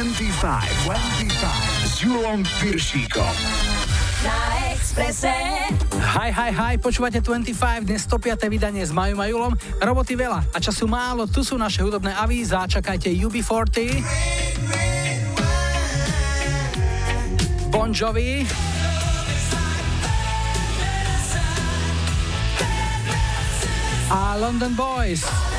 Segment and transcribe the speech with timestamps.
[0.00, 3.34] 25, 25 s Julom Piršíkom.
[4.24, 4.36] Na
[4.72, 5.28] Exprese.
[6.16, 8.48] Hi, hi, hi, počúvate 25, dnes 105.
[8.48, 9.52] vydanie s Majom a Julom.
[9.76, 14.00] Roboty veľa a času málo, tu sú naše hudobné avíza, čakajte UB40.
[17.68, 18.48] Bon Jovi.
[24.08, 25.49] A London Boys.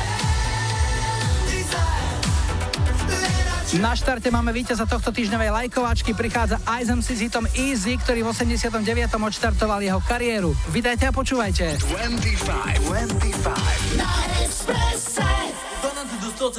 [3.79, 6.11] Na štarte máme víťaza tohto týždňovej lajkovačky.
[6.11, 8.83] Prichádza ISMC s hitom Easy, ktorý v 89.
[9.15, 10.51] odštartoval jeho kariéru.
[10.75, 11.79] Vydajte a počúvajte.
[11.79, 13.95] 25, 25.
[13.95, 14.11] Na
[14.43, 15.23] Exprese.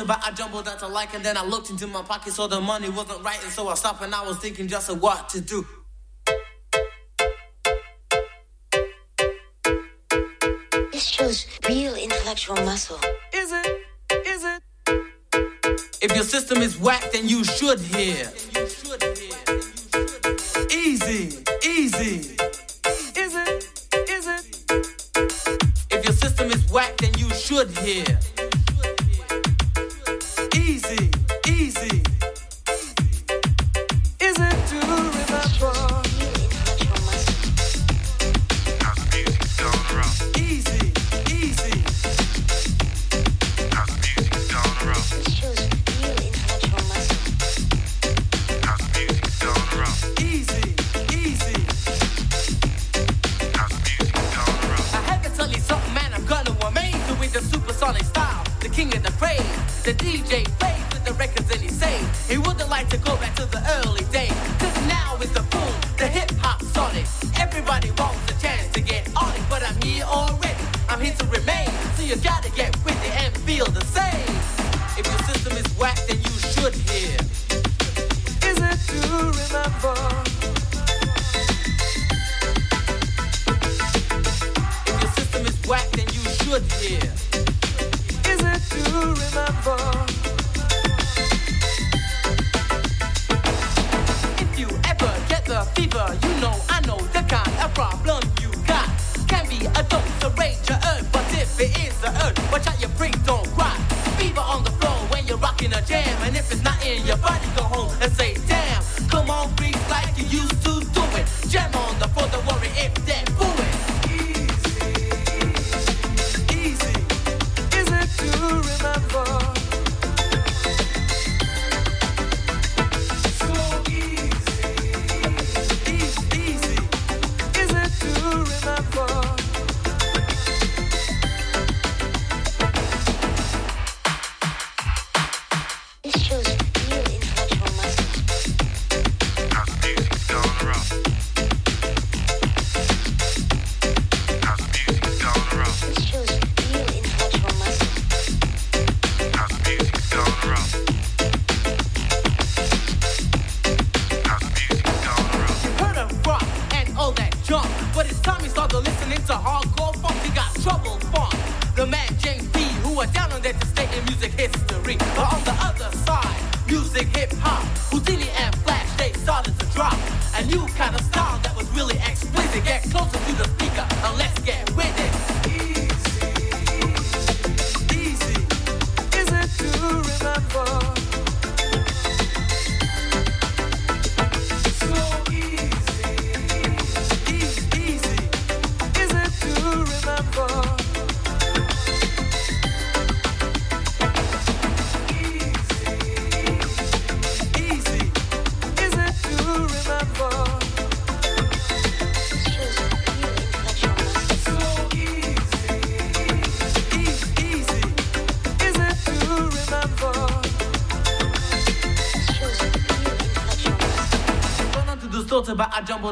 [0.07, 2.61] but I jumbled out to like and then I looked into my pocket so the
[2.63, 5.43] money wasn't right and so I stopped and I was thinking just of what to
[5.43, 5.67] do.
[10.93, 12.97] This shows real intellectual muscle.
[13.35, 13.92] Is it?
[16.03, 18.29] If your system is whack, then you should hear.
[20.69, 22.35] Easy, easy.
[23.15, 23.69] Is it?
[24.11, 24.43] Is it?
[25.93, 28.19] If your system is whack, then you should hear.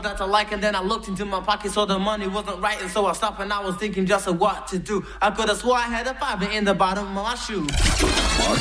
[0.03, 1.87] To buy, I jumbled out to like, and then I looked into my pocket, so
[1.87, 4.67] the money wasn't right, and so I stopped and I was thinking just of what
[4.69, 5.05] to do.
[5.21, 7.67] I could have swore I had a fiver in the bottom of my shoe.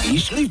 [0.10, 0.50] Išli?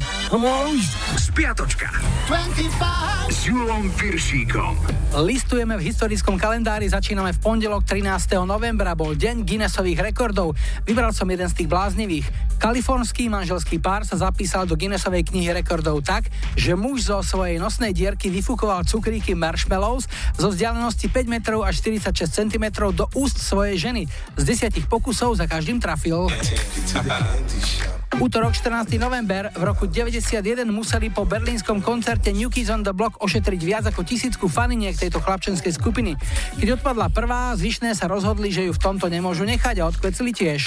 [1.18, 1.88] Spiatočka
[2.26, 3.32] 25.
[3.32, 4.76] s Julom Piršíkom.
[5.24, 8.44] Listujeme v historickom kalendári, začíname v pondelok 13.
[8.44, 10.56] novembra, bol deň Guinnessových rekordov.
[10.84, 12.47] Vybral som jeden z tých bláznivých.
[12.58, 16.26] Kalifornský manželský pár sa zapísal do Guinnessovej knihy rekordov tak,
[16.58, 22.26] že muž zo svojej nosnej dierky vyfúkoval cukríky marshmallows zo vzdialenosti 5 metrov až 46
[22.26, 24.02] cm do úst svojej ženy.
[24.34, 26.26] Z desiatich pokusov za každým trafil.
[28.18, 28.98] Útorok 14.
[28.98, 33.84] november v roku 91 museli po berlínskom koncerte New Kids on the Block ošetriť viac
[33.86, 36.18] ako tisícku faniniek tejto chlapčenskej skupiny.
[36.58, 40.66] Keď odpadla prvá, zvyšné sa rozhodli, že ju v tomto nemôžu nechať a odkvecili tiež.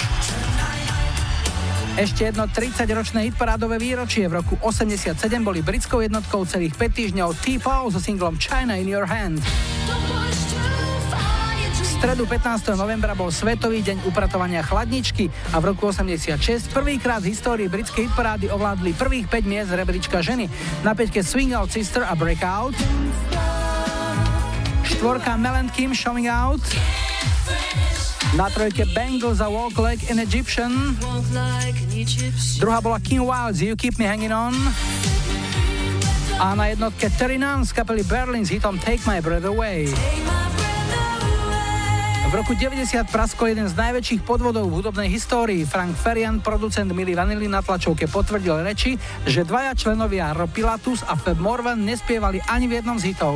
[1.99, 4.23] Ešte jedno 30-ročné hitparádové výročie.
[4.31, 9.03] V roku 87 boli britskou jednotkou celých 5 týždňov T-Paul so singlom China in Your
[9.03, 9.43] Hand
[12.01, 12.81] stredu 15.
[12.81, 18.49] novembra bol Svetový deň upratovania chladničky a v roku 86 prvýkrát v histórii britskej hitparády
[18.49, 20.49] ovládli prvých 5 miest rebríčka ženy.
[20.81, 22.73] Na peťke Swing Out Sister a Breakout.
[24.81, 26.65] Štvorka Mel Kim Showing Out.
[28.31, 30.95] Na trojke Bangles a Walk Like an Egyptian.
[32.59, 34.55] Druhá bola King Wild You Keep Me Hanging On.
[36.39, 39.91] A na jednotke Terry Nunn z kapely Berlin s hitom Take My Breath Away.
[42.31, 45.67] V roku 90 praskol jeden z najväčších podvodov v hudobnej histórii.
[45.67, 48.95] Frank Ferian, producent Milly Vanilli na tlačovke potvrdil reči,
[49.27, 53.35] že dvaja členovia Rob Pilatus a Feb Morvan nespievali ani v jednom z hitov.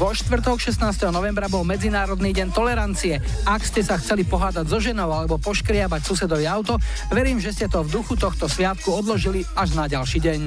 [0.00, 1.08] Vo štvrtok 16.
[1.12, 3.20] novembra bol Medzinárodný deň tolerancie.
[3.44, 6.80] Ak ste sa chceli pohádať so ženou alebo poškriabať susedovi auto,
[7.12, 10.40] verím, že ste to v duchu tohto sviatku odložili až na ďalší deň.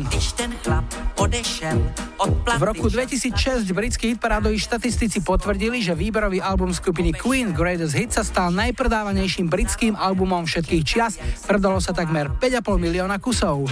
[2.59, 8.23] V roku 2006 britskí hitparádoví štatistici potvrdili, že výberový album skupiny Queen Greatest Hits sa
[8.23, 11.19] stal najpredávanejším britským albumom všetkých čias.
[11.45, 13.67] Predalo sa takmer 5,5 milióna kusov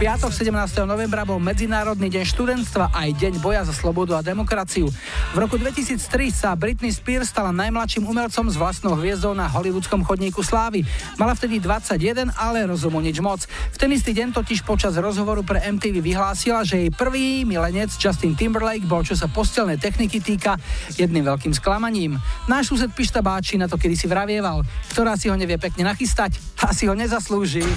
[0.00, 0.88] piatok 17.
[0.88, 4.88] novembra bol Medzinárodný deň študentstva aj Deň boja za slobodu a demokraciu.
[4.88, 6.00] V roku 2003
[6.32, 10.88] sa Britney Spears stala najmladším umelcom s vlastnou hviezdou na hollywoodskom chodníku slávy.
[11.20, 13.44] Mala vtedy 21, ale rozumu nič moc.
[13.44, 18.32] V ten istý deň totiž počas rozhovoru pre MTV vyhlásila, že jej prvý milenec Justin
[18.32, 20.56] Timberlake bol, čo sa postelnej techniky týka,
[20.96, 22.16] jedným veľkým sklamaním.
[22.48, 24.64] Náš sused Pišta Báči na to kedy si vravieval,
[24.96, 27.68] ktorá si ho nevie pekne nachystať, tá si ho nezaslúži.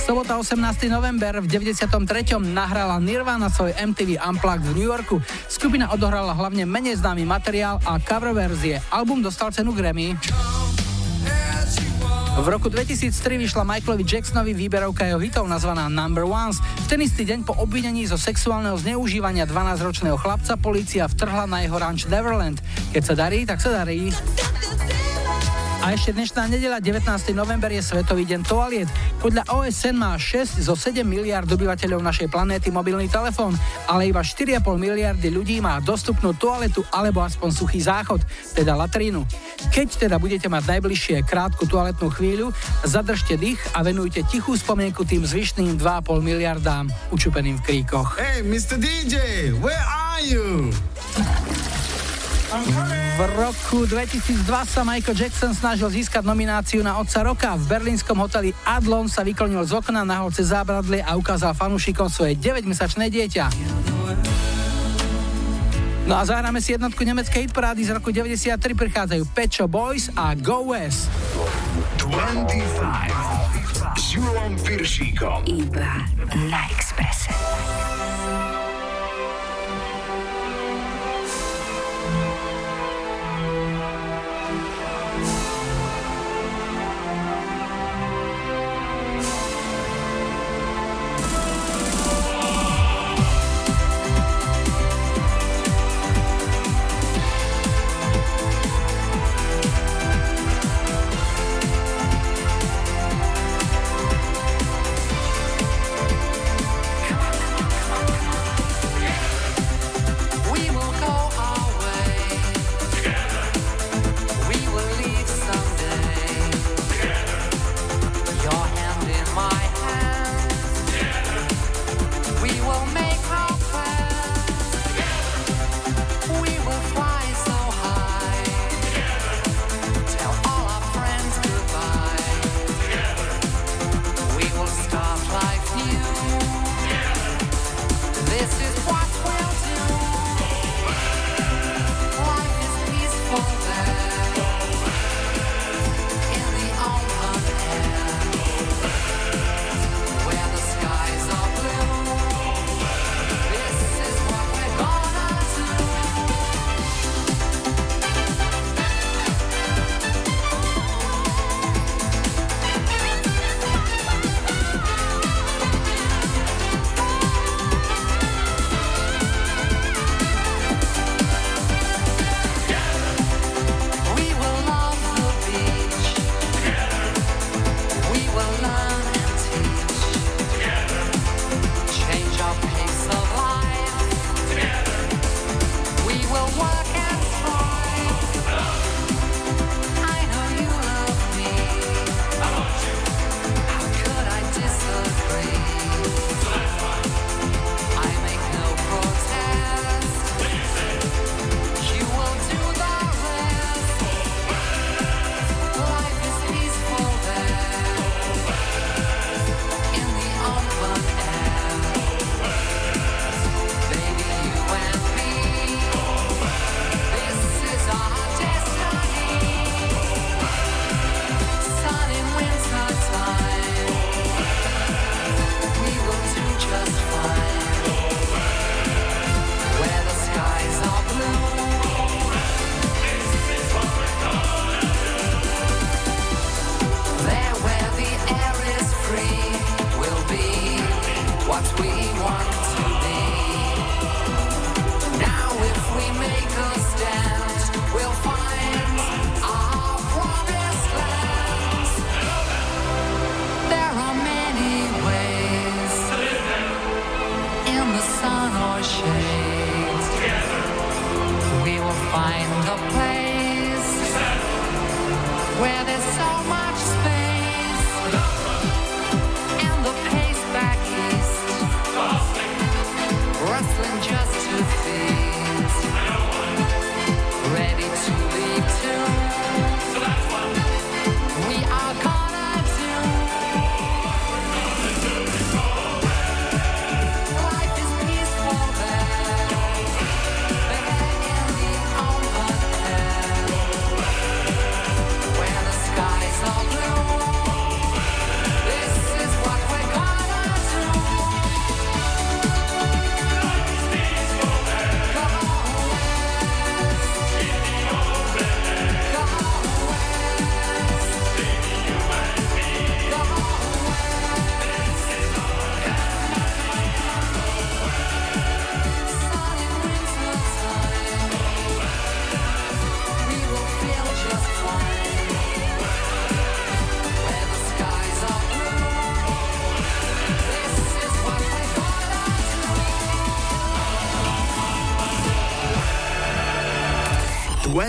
[0.00, 0.88] Sobota 18.
[0.88, 2.40] november v 93.
[2.40, 5.20] nahrala Nirvana svoj MTV Unplugged v New Yorku.
[5.44, 8.80] Skupina odohrala hlavne menej známy materiál a cover verzie.
[8.88, 10.16] Album dostal cenu Grammy.
[12.40, 16.56] V roku 2003 vyšla Michaelovi Jacksonovi výberovka jeho hitov nazvaná Number Ones.
[16.88, 21.76] V ten istý deň po obvinení zo sexuálneho zneužívania 12-ročného chlapca polícia vtrhla na jeho
[21.76, 22.56] ranč Neverland.
[22.96, 24.08] Keď sa darí, tak sa darí.
[25.80, 27.08] A ešte dnešná nedela 19.
[27.32, 28.84] november je Svetový deň toaliet.
[29.16, 33.56] Podľa OSN má 6 zo 7 miliard obyvateľov našej planéty mobilný telefón,
[33.88, 38.20] ale iba 4,5 miliardy ľudí má dostupnú toaletu alebo aspoň suchý záchod,
[38.52, 39.24] teda latrínu.
[39.72, 42.52] Keď teda budete mať najbližšie krátku toaletnú chvíľu,
[42.84, 48.20] zadržte dých a venujte tichú spomienku tým zvyšným 2,5 miliardám učupeným v kríkoch.
[48.20, 48.76] Hey, Mr.
[48.76, 50.68] DJ, where are you?
[53.20, 57.52] V roku 2002 sa Michael Jackson snažil získať nomináciu na Otca roka.
[57.52, 62.32] V berlínskom hoteli Adlon sa vyklonil z okna, nahol cez zábradlie a ukázal fanúšikom svoje
[62.40, 63.52] 9-mesačné dieťa.
[66.08, 70.72] No a zahráme si jednotku nemeckej hitparády z roku 93 prichádzajú Pecho Boys a Go
[70.72, 71.12] West.
[72.00, 74.16] 25 s
[74.64, 75.44] Piršíkom.
[75.44, 76.08] Iba
[76.48, 77.28] na Expresse.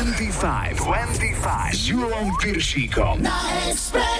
[0.01, 0.73] 25.
[0.79, 1.73] 25.
[1.73, 3.21] S Julom Piršíkom.
[3.21, 3.37] Na
[3.69, 4.10] Expresse.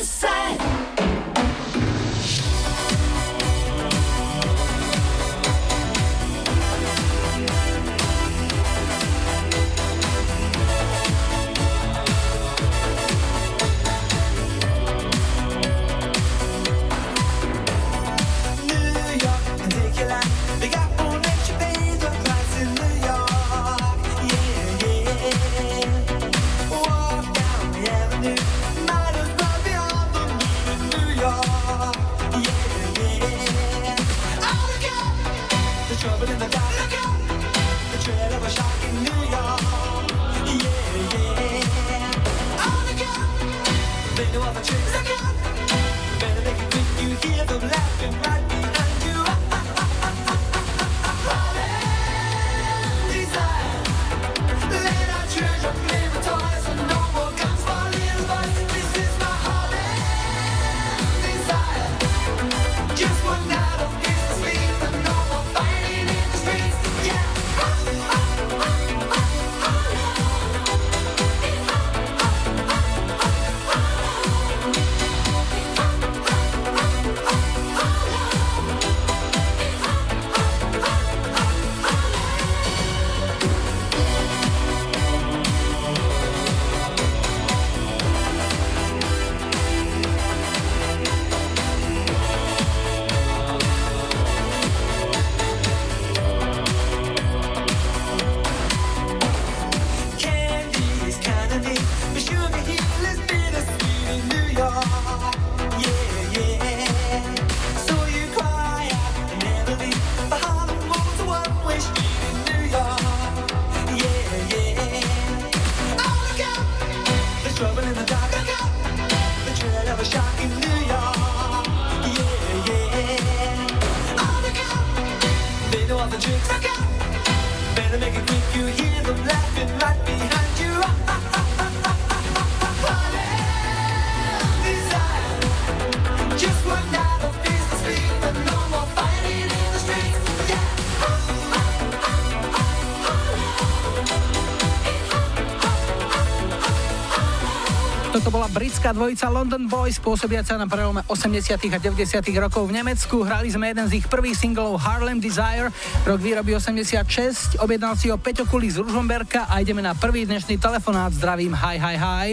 [148.51, 151.55] Britská dvojica London Boys, pôsobiaca na prelome 80.
[151.71, 152.19] a 90.
[152.35, 153.23] rokov v Nemecku.
[153.23, 155.71] Hrali sme jeden z ich prvých singlov Harlem Desire,
[156.03, 157.55] rok výroby 86.
[157.63, 161.15] Objednal si ho Peťo Kuli z Ružomberka a ideme na prvý dnešný telefonát.
[161.15, 162.29] Zdravím, hi, hi, hi.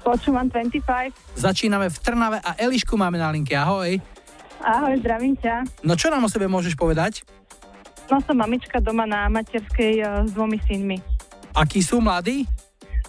[0.00, 1.36] Počúvam 25.
[1.36, 3.52] Začíname v Trnave a Elišku máme na linke.
[3.52, 4.00] Ahoj.
[4.64, 5.68] Ahoj, zdravím ťa.
[5.84, 7.28] No čo nám o sebe môžeš povedať?
[8.08, 10.96] No som mamička doma na materskej uh, s dvomi synmi.
[11.52, 12.48] Akí sú mladí?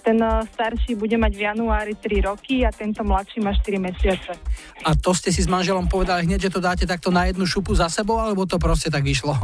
[0.09, 4.33] Ten eh, starší bude mať v januári 3 roky a tento mladší má 4 mesiace.
[4.81, 7.77] A to ste si s manželom povedali hneď, že to dáte takto na jednu šupu
[7.77, 9.37] za sebou, alebo to proste tak išlo?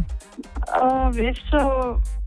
[0.74, 1.60] Uh, vieš čo,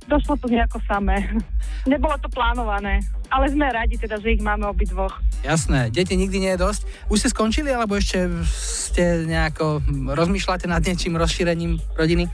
[0.06, 1.18] došlo to nejako samé.
[1.90, 5.18] Nebolo to plánované, ale sme radi teda, že ich máme obidvoch.
[5.42, 7.10] Jasné, deti nikdy nie je dosť.
[7.10, 9.82] Už ste skončili, alebo ešte ste nejako
[10.14, 12.30] rozmýšľate nad niečím rozšírením rodiny?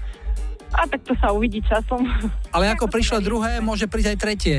[0.75, 2.04] A tak to sa uvidí časom.
[2.52, 4.56] Ale ako prišlo druhé, môže prísť aj tretie.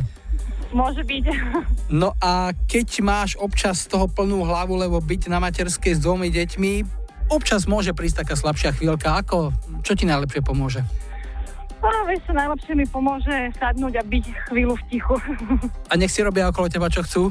[0.73, 1.25] Môže byť.
[1.85, 6.33] No a keď máš občas z toho plnú hlavu, lebo byť na materskej s dvomi
[6.33, 6.71] deťmi,
[7.29, 9.21] občas môže prísť taká slabšia chvíľka.
[9.21, 9.53] Ako,
[9.85, 10.81] čo ti najlepšie pomôže?
[11.85, 15.15] No, vieš, čo najlepšie mi pomôže sadnúť a byť chvíľu v tichu.
[15.85, 17.29] A nech si robia okolo teba, čo chcú?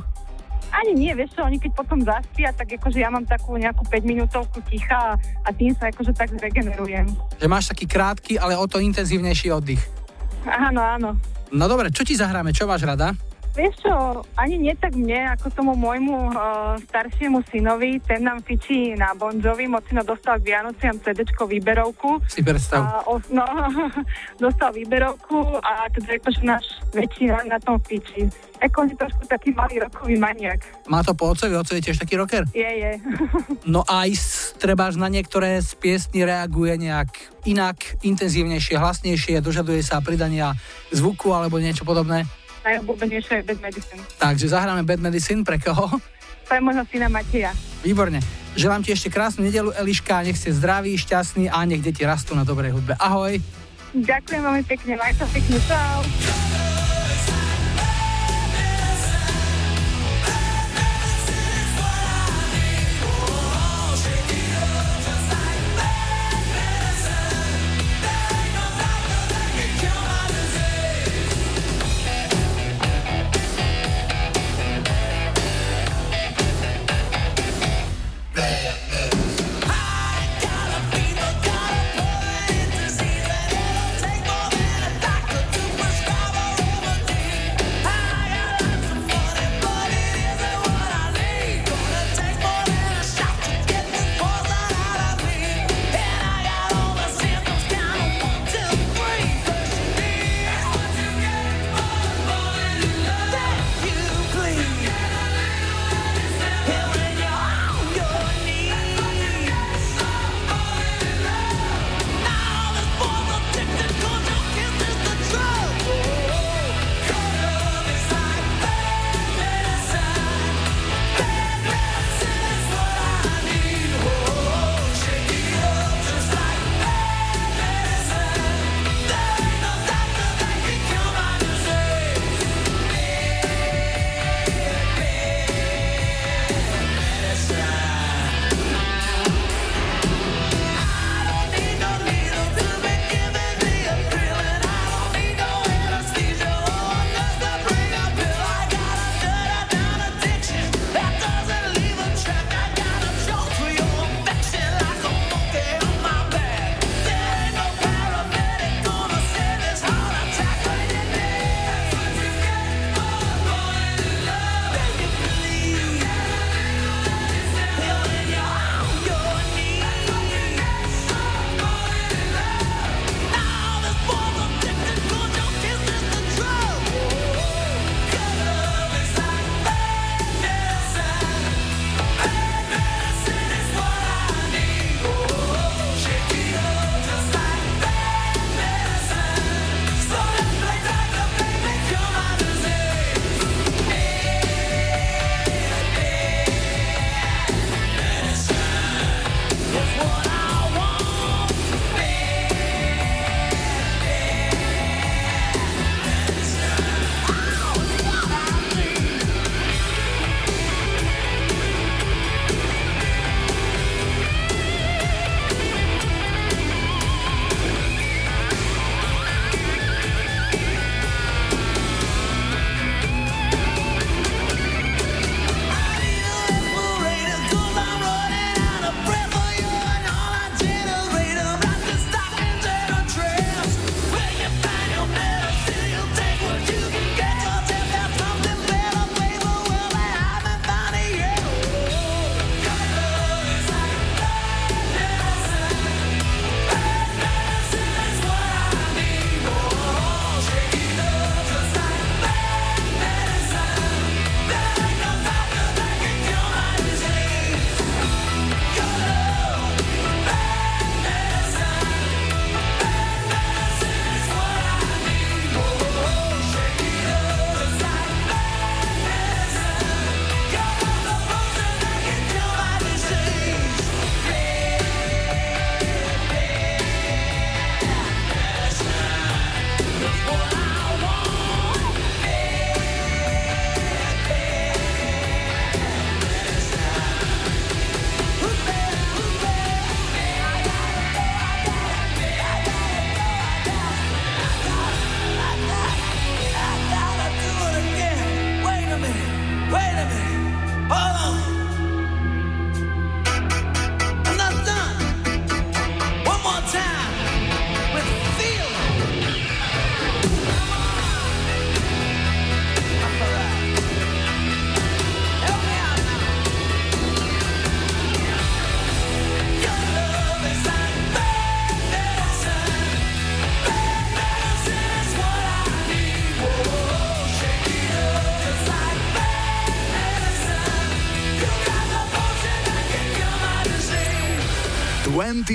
[0.71, 4.07] Ani nie, vieš čo, oni keď potom zaspia, tak akože ja mám takú nejakú 5
[4.07, 7.11] minútovku ticha a tým sa akože tak zregenerujem.
[7.43, 9.83] Že máš taký krátky, ale o to intenzívnejší oddych.
[10.47, 11.11] Áno, áno.
[11.55, 13.15] No dobre, čo ti zahráme, čo máš rada?
[13.55, 13.95] Vieš čo,
[14.35, 19.31] ani nie tak mne, ako tomu môjmu uh, staršiemu synovi, ten nám fičí na Bon
[19.39, 22.19] Jovi, mocino dostal k Vianociam cd výberovku.
[22.75, 23.47] A, o, no,
[24.43, 26.67] dostal výberovku a teda akože náš
[26.99, 28.27] väčšina na tom fičí.
[28.59, 30.67] Eko je trošku taký malý rokový maniak.
[30.91, 32.43] Má to po ocovi, oco je tiež taký rocker?
[32.51, 32.93] Je, je.
[33.75, 34.19] no aj
[34.59, 37.15] trebáš na niektoré z piesní reaguje nejak
[37.47, 40.59] inak, intenzívnejšie, hlasnejšie, dožaduje sa pridania
[40.91, 42.27] zvuku alebo niečo podobné?
[42.65, 44.01] Najobľúbenejšie je Bad Medicine.
[44.19, 46.01] Takže zahráme Bad Medicine pre koho?
[46.49, 47.53] Pre môjho syna Mateja.
[47.85, 48.21] Výborne.
[48.55, 52.47] Želám ti ešte krásnu nedelu, Eliška, nech ste zdraví, šťastní a nech deti rastú na
[52.47, 52.95] dobrej hudbe.
[52.97, 53.41] Ahoj.
[53.95, 56.03] Ďakujem veľmi pekne, maj sa pekne, čau.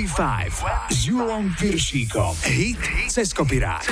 [0.00, 2.32] 25 s Julom Piršíkom.
[2.48, 2.80] Hit
[3.12, 3.84] cez kopirát.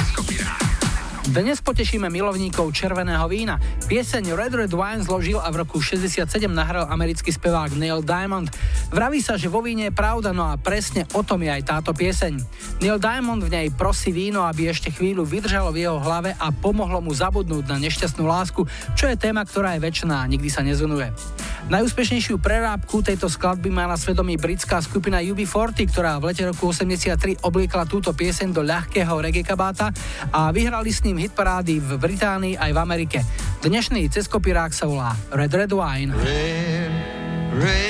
[1.29, 3.61] Dnes potešíme milovníkov červeného vína.
[3.85, 8.49] Pieseň Red Red Wine zložil a v roku 67 nahral americký spevák Neil Diamond.
[8.89, 11.93] Vraví sa, že vo víne je pravda, no a presne o tom je aj táto
[11.93, 12.41] pieseň.
[12.81, 17.05] Neil Diamond v nej prosí víno, aby ešte chvíľu vydržalo v jeho hlave a pomohlo
[17.05, 18.65] mu zabudnúť na nešťastnú lásku,
[18.97, 21.13] čo je téma, ktorá je väčšiná a nikdy sa nezunuje.
[21.69, 27.45] Najúspešnejšiu prerábku tejto skladby má na svedomí britská skupina UB40, ktorá v lete roku 83
[27.45, 29.93] obliekla túto pieseň do ľahkého reggae kabáta
[30.33, 33.19] a vyhrali s ním hitparády v Británii aj v Amerike.
[33.61, 36.17] Dnešný ceskopirák sa volá Red Red Wine.
[36.17, 36.93] Red,
[37.61, 37.88] red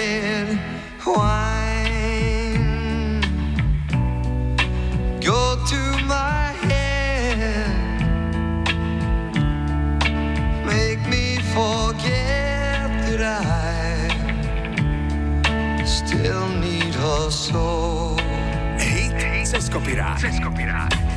[19.68, 20.18] cez kopirát.
[20.18, 21.08] Cez kopirát.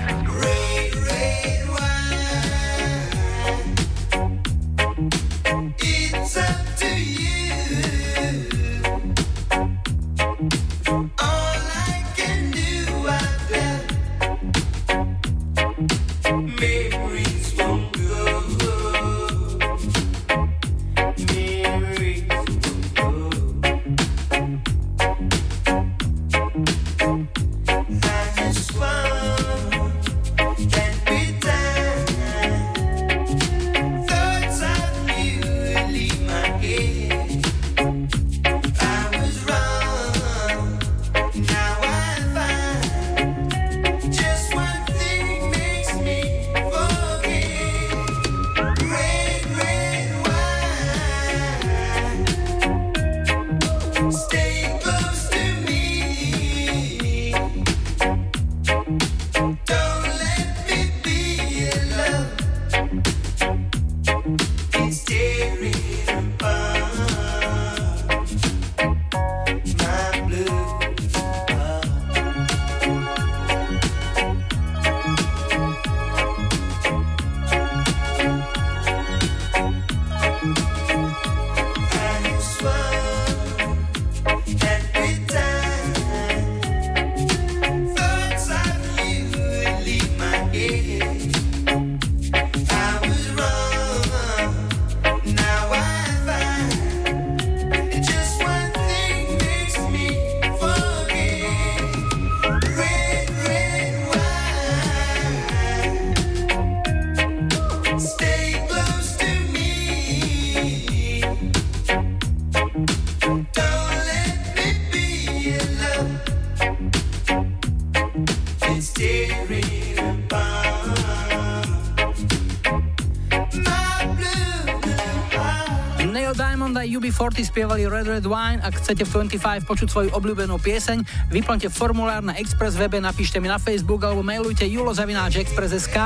[127.11, 128.63] UB40 spievali Red Red Wine.
[128.63, 133.51] Ak chcete v 25 počuť svoju obľúbenú pieseň, vyplňte formulár na Express webe, napíšte mi
[133.51, 135.97] na Facebook alebo mailujte julozavináčexpress.sk.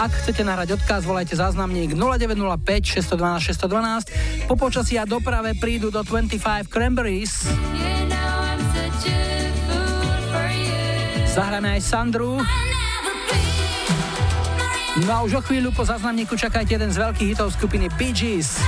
[0.00, 4.48] Ak chcete nahrať odkaz, volajte záznamník 0905 612 612.
[4.48, 6.40] Po počasí a doprave prídu do 25
[6.72, 7.44] Cranberries.
[11.28, 12.40] Zahráme aj Sandru.
[15.04, 18.63] No a už o chvíľu po záznamníku čakajte jeden z veľkých hitov skupiny Bee Gees.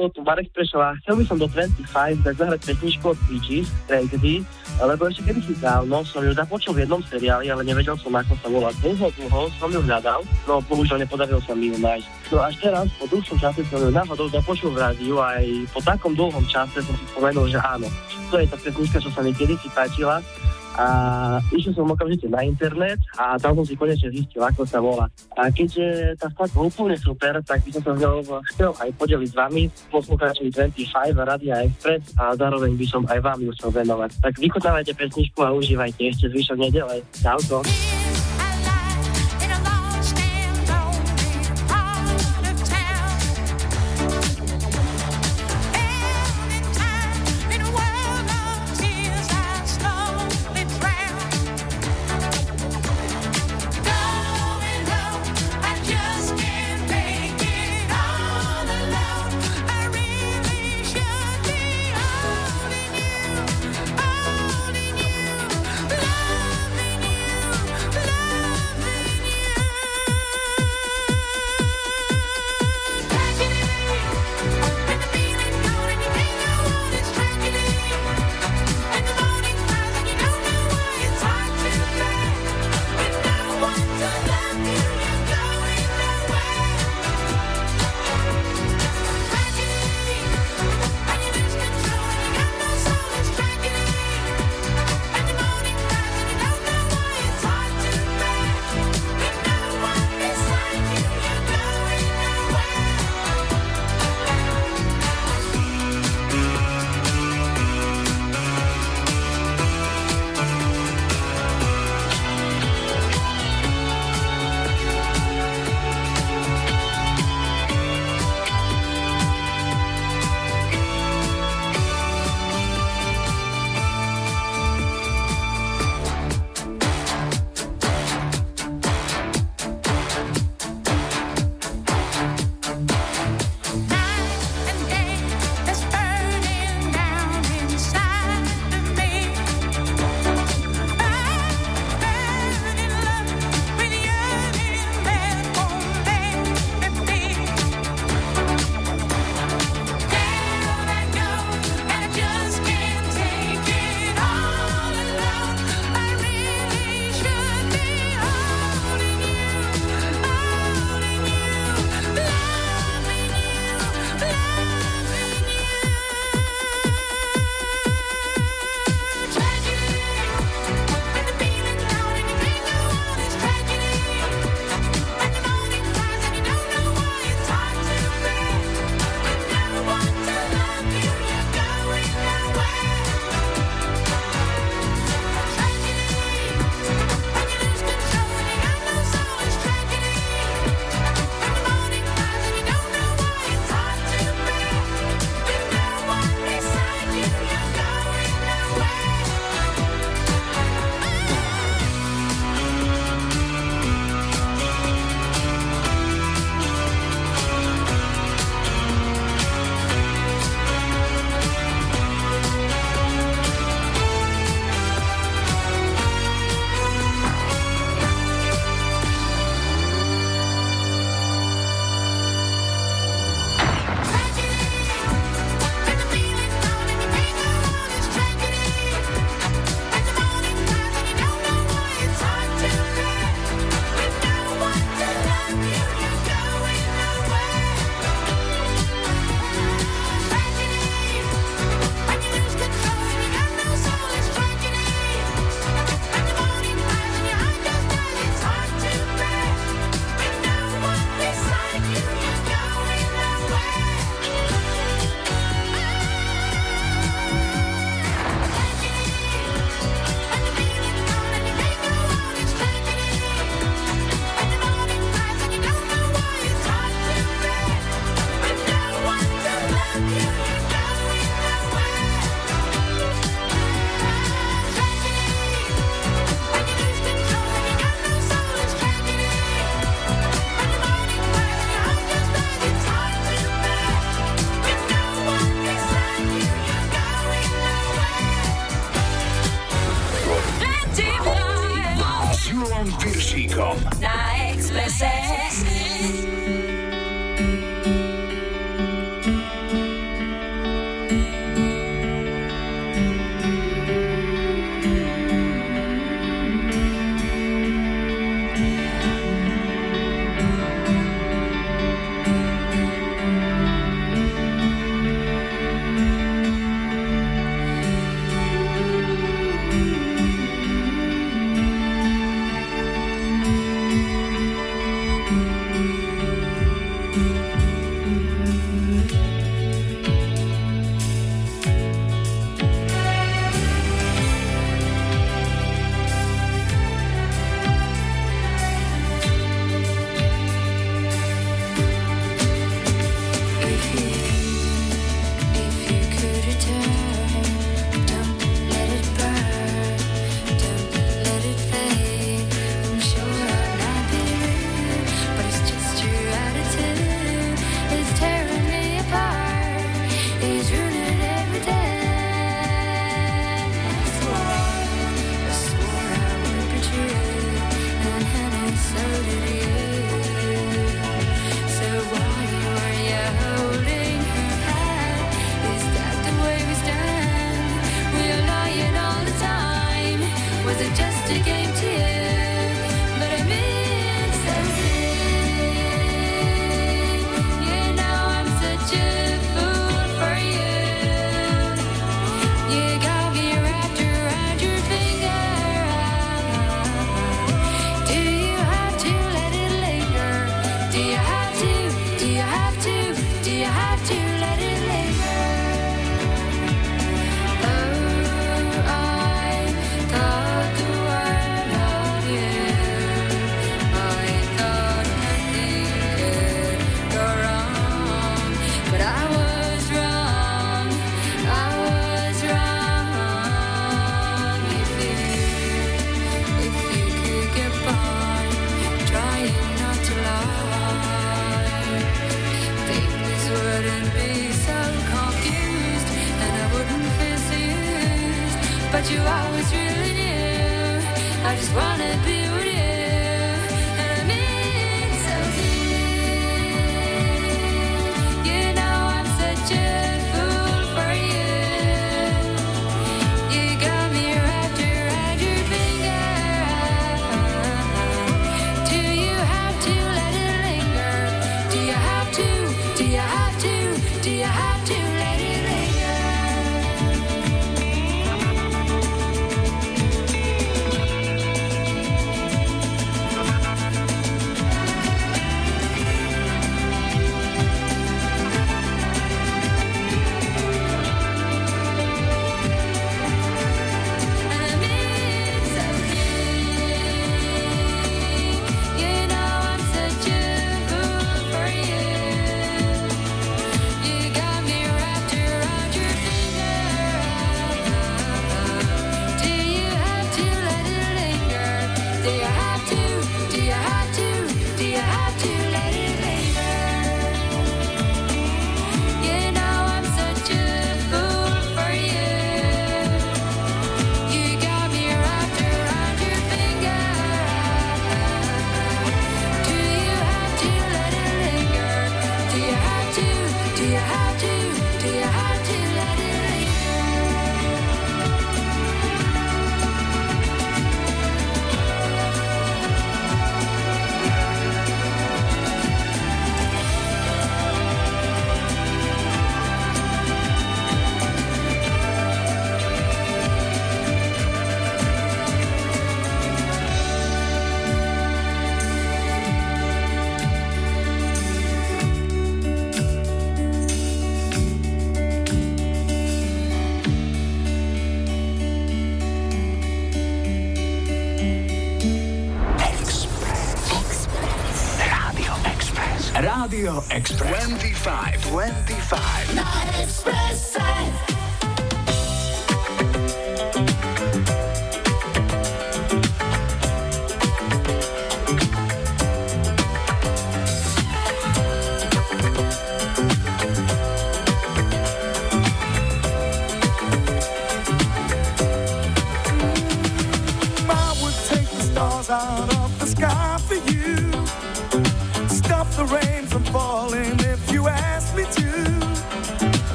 [0.00, 0.96] Čauko, tu Marek Prešová.
[1.04, 4.40] Chcel by som do 25 dať zahrať pesničku od Peaches, Tragedy,
[4.80, 8.32] lebo ešte kedy si dávno som ju započul v jednom seriáli, ale nevedel som, ako
[8.40, 8.72] sa volá.
[8.80, 12.08] Dlho, dlho som ju hľadal, no bohužiaľ nepodarilo sa mi ju nájsť.
[12.32, 15.80] No až teraz, po dlhšom čase som ju náhodou započul v rádiu a aj po
[15.84, 17.84] takom dlhom čase som si spomenul, že áno,
[18.32, 20.24] to je tá pesnička, čo sa mi kedysi páčila
[20.80, 20.86] a
[21.52, 25.04] išiel som okamžite na internet a tam som si konečne zistil, ako sa volá.
[25.36, 27.92] A keďže tá skladba úplne super, tak by som sa
[28.56, 29.62] chcel aj podeliť s vami,
[29.92, 34.10] poslucháčmi 25 Radia Express a zároveň by som aj vám ju chcel venovať.
[34.24, 37.04] Tak vychutnávajte pesničku a užívajte ešte zvyšok nedele.
[37.20, 37.60] Čauko.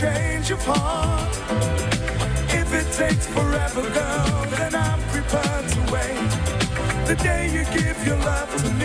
[0.00, 1.28] change of heart.
[2.60, 6.30] If it takes forever, girl, then I'm prepared to wait.
[7.06, 8.79] The day you give your love to me.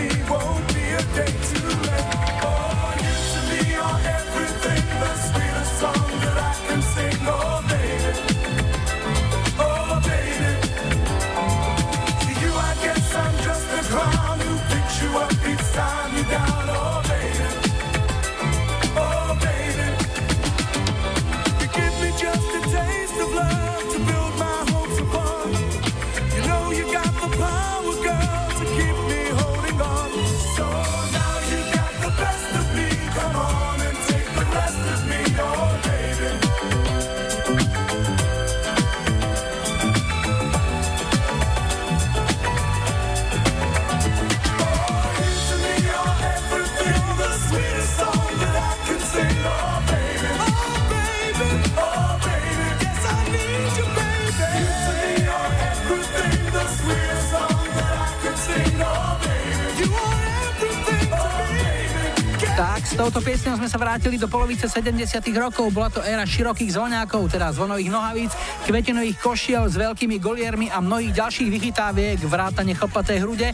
[62.96, 65.68] Piesňou sme sa vrátili do polovice 70 rokov.
[65.68, 68.32] Bola to éra širokých zvoňákov, teda zvonových nohavíc,
[68.64, 73.52] kvetinových košiel s veľkými goliermi a mnohých ďalších vychytáviek, vrátane chlpatej hrude.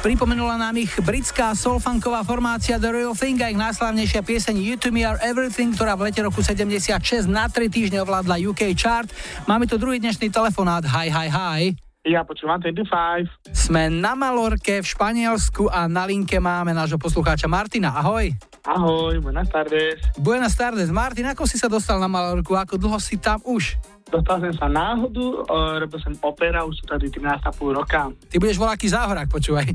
[0.00, 4.88] Pripomenula nám ich britská soulfunková formácia The Real Thing a ich najslavnejšia pieseň You to
[4.88, 9.12] Me Are Everything, ktorá v lete roku 76 na 3 týždne ovládla UK chart.
[9.44, 10.86] Máme tu druhý dnešný telefonát.
[10.88, 11.62] Hi, hi, hi.
[12.08, 13.52] Ja počúvam 25.
[13.52, 17.92] Sme na Malorke v Španielsku a na linke máme nášho poslucháča Martina.
[17.92, 18.47] Ahoj.
[18.66, 20.02] Ahoj, buenas tardes.
[20.18, 20.90] Buenas tardes.
[20.90, 22.58] Martin, ako si sa dostal na Malorku?
[22.58, 23.78] Ako dlho si tam už?
[24.08, 25.44] Dostal som sa náhodu,
[25.84, 28.08] robil som opera, už sú tady 13,5 roka.
[28.08, 29.68] Ty budeš voľaký záhorák, počúvaj.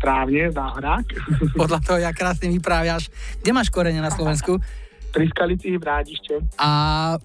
[0.00, 1.06] Správne, záhorák.
[1.60, 3.12] Podľa toho, jak krásne vypráviaš.
[3.44, 4.56] Kde máš korene na Slovensku?
[5.14, 6.42] Pri Skalici v Rádište.
[6.58, 6.70] A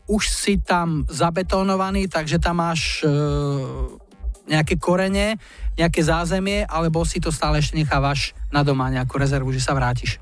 [0.05, 3.09] už si tam zabetónovaný, takže tam máš e,
[4.45, 5.41] nejaké korene,
[5.73, 10.21] nejaké zázemie, alebo si to stále ešte nechávaš na doma, nejakú rezervu, že sa vrátiš?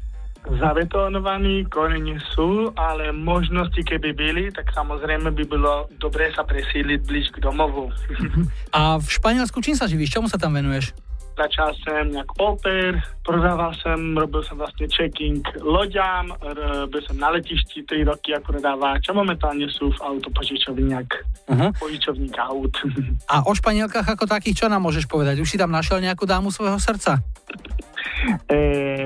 [0.56, 7.28] Zabetonovaní, korene sú, ale možnosti keby byli, tak samozrejme by bolo dobré sa presíliť blíž
[7.36, 7.92] k domovu.
[8.78, 10.16] A v Španielsku čím sa živíš?
[10.16, 10.96] Čomu sa tam venuješ?
[11.38, 17.86] Začal som nejak oper, prodával som, robil som vlastne checking loďam, robil som na letišti
[17.86, 21.08] 3 roky ako rodávač a momentálne sú v autopožičovniak,
[21.46, 21.70] uh-huh.
[21.78, 22.74] požičovník aut.
[23.30, 25.38] A o Španielkách ako takých čo nám môžeš povedať?
[25.38, 27.22] Už si tam našiel nejakú dámu svojho srdca?
[28.50, 28.58] E,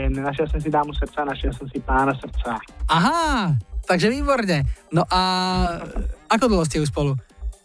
[0.07, 2.57] nenašiel som si dámu srdca, našiel som si pána srdca.
[2.87, 3.55] Aha,
[3.85, 4.63] takže výborne.
[4.91, 5.21] No a
[6.31, 7.13] ako dlho ste ju spolu?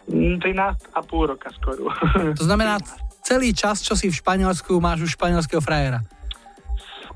[0.06, 0.46] 13
[0.94, 1.90] a pol roka skoro.
[2.38, 2.78] To znamená,
[3.28, 6.02] celý čas, čo si v Španielsku, máš už španielského frajera.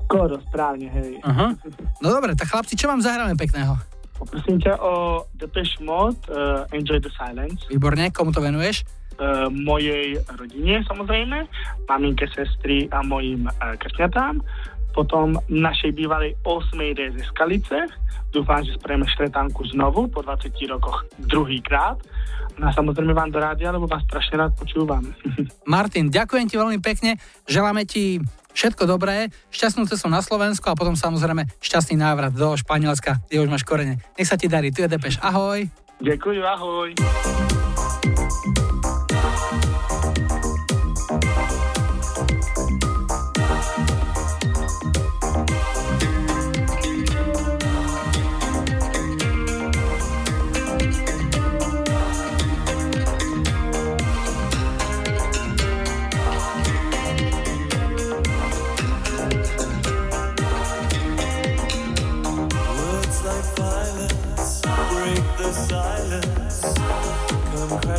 [0.03, 1.23] Skoro, správne, hej.
[1.23, 1.55] Uh-huh.
[2.03, 3.79] No dobre, tak chlapci, čo vám zahráme pekného?
[4.19, 7.63] Poprosím ťa o Depeche Mode, uh, Enjoy the Silence.
[7.71, 8.83] Výborne, komu to venuješ?
[9.21, 11.45] Uh, mojej rodine samozrejme,
[11.85, 14.41] maminke, sestry a mojim uh, kršňatám,
[14.91, 16.75] potom našej bývalej 8.
[17.15, 17.87] ze Skalice.
[18.31, 21.99] Dúfam, že spravíme štretánku znovu po 20 rokoch druhýkrát.
[22.59, 25.03] No a samozrejme vám do rádia, lebo vás strašne rád počúvam.
[25.67, 28.19] Martin, ďakujem ti veľmi pekne, želáme ti
[28.51, 33.51] všetko dobré, šťastnú cestu na Slovensku a potom samozrejme šťastný návrat do Španielska, kde už
[33.51, 34.03] máš korene.
[34.19, 35.63] Nech sa ti darí, tu je Depeš, ahoj.
[36.03, 36.89] Ďakujem, ahoj.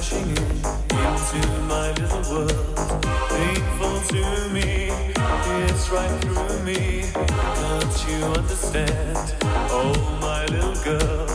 [0.03, 3.05] Crashing in into my little world.
[3.28, 4.90] Painful to me,
[5.66, 7.05] it's right through me.
[7.12, 9.34] Don't you understand?
[9.70, 11.31] Oh, my little girl.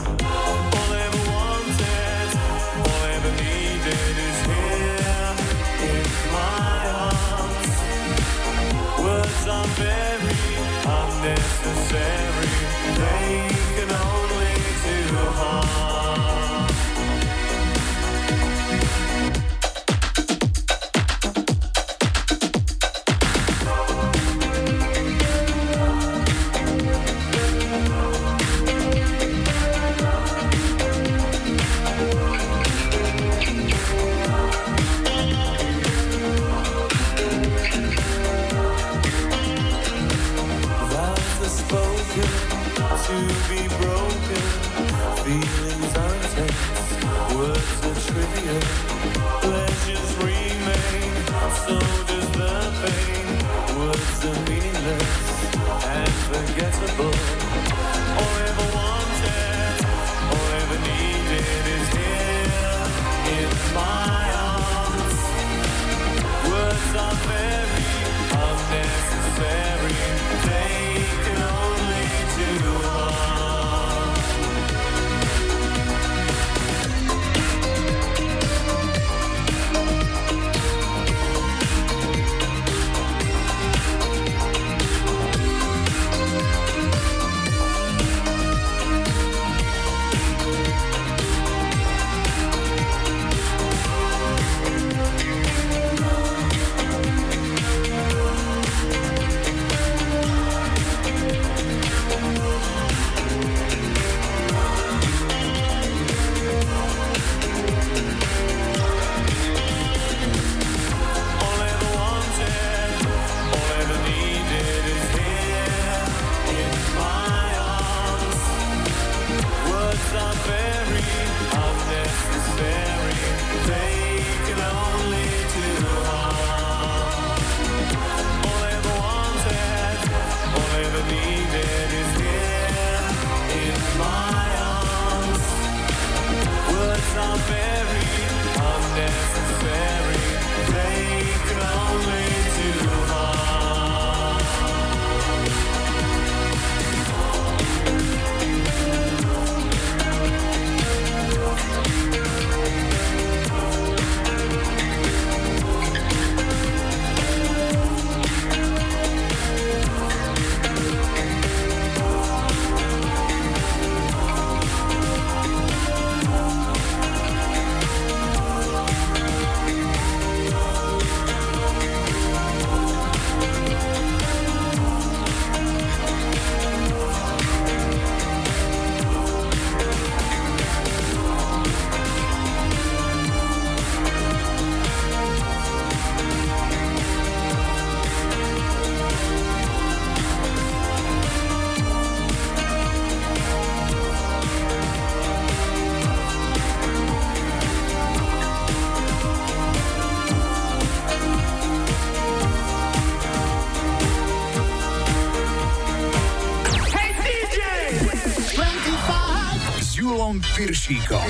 [210.88, 211.28] Piršíkom.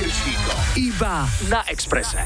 [0.78, 2.22] Iba na Exprese.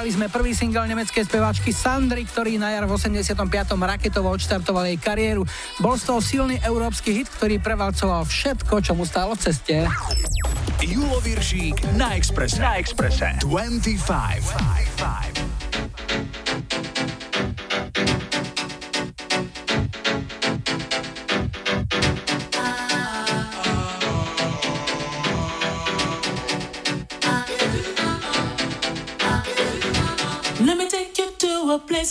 [0.00, 3.36] Hrali sme prvý single nemeckej speváčky Sandry, ktorý na jar v 85.
[3.76, 5.44] raketovo odštartoval jej kariéru.
[5.76, 9.84] Bol z toho silný európsky hit, ktorý prevalcoval všetko, čo mu stálo v ceste.
[10.80, 12.56] Julo Viršík na Expresse.
[12.64, 13.44] Na Expresse.
[13.44, 14.40] 25.
[15.04, 15.29] 25.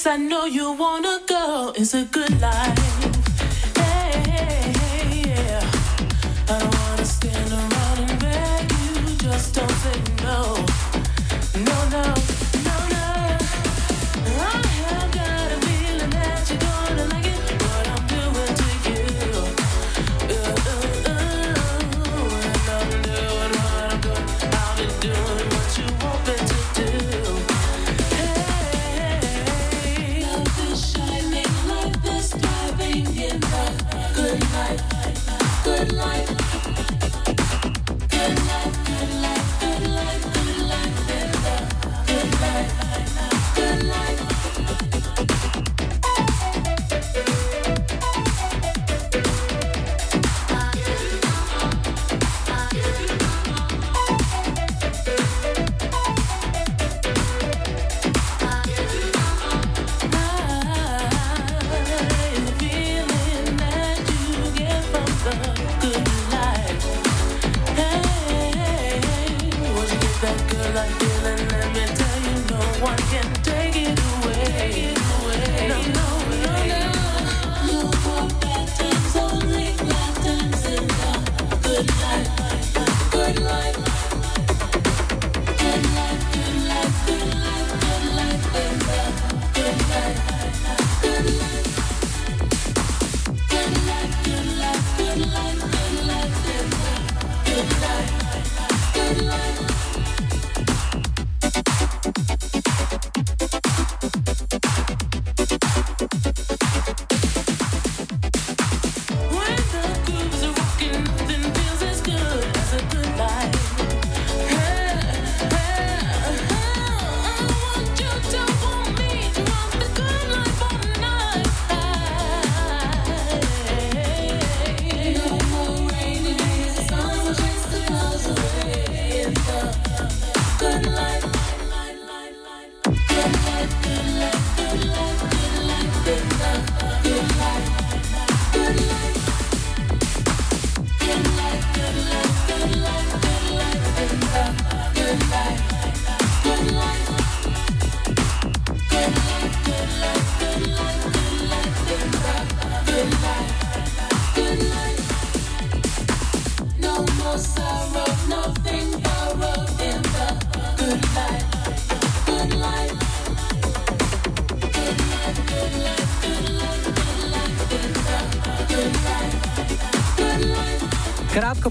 [0.10, 1.72] I know you wanna go.
[1.76, 2.99] It's a good life.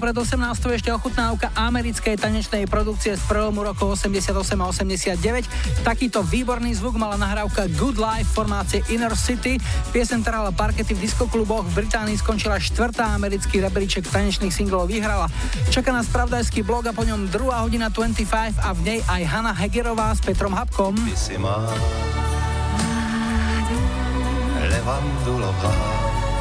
[0.09, 0.41] Pred 18.
[0.73, 5.85] ešte ochutnávka americkej tanečnej produkcie z prvomu roku 88 a 89.
[5.85, 9.61] Takýto výborný zvuk mala nahrávka Good Life formácie Inner City.
[9.93, 11.69] Piesen trhala parkety v diskokluboch.
[11.69, 15.29] V Británii skončila štvrtá americký rebríček tanečných singlov vyhrala.
[15.69, 19.53] Čaká nás pravdajský blog a po ňom druhá hodina 25 a v nej aj Hanna
[19.53, 20.97] Hegerová s Petrom Habkom.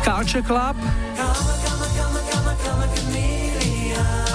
[0.08, 0.80] Culture Club.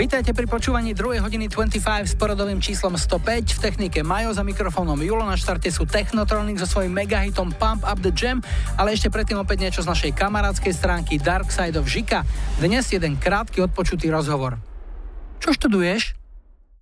[0.00, 1.20] Vítajte pri počúvaní 2.
[1.20, 1.76] hodiny 25
[2.08, 3.52] s poradovým číslom 105.
[3.52, 5.28] V technike Majo za mikrofónom Julo.
[5.28, 8.40] Na štarte sú Technotronic so svojím megahitom Pump Up the Jam,
[8.80, 12.24] ale ešte predtým opäť niečo z našej kamarádskej stránky Dark Side of Žika.
[12.64, 14.56] Dnes jeden krátky odpočutý rozhovor.
[15.36, 16.16] Čo študuješ?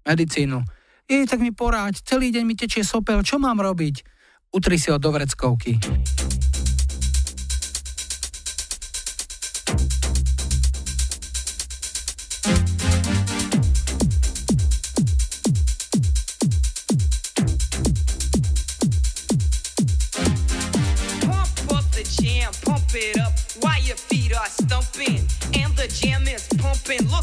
[0.07, 0.63] Medicínu.
[1.11, 4.07] I tak mi poráď, celý deň mi tečie sopel, čo mám robiť?
[4.55, 5.75] Utri si ho do vreckovky.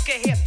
[0.07, 0.44] Look here.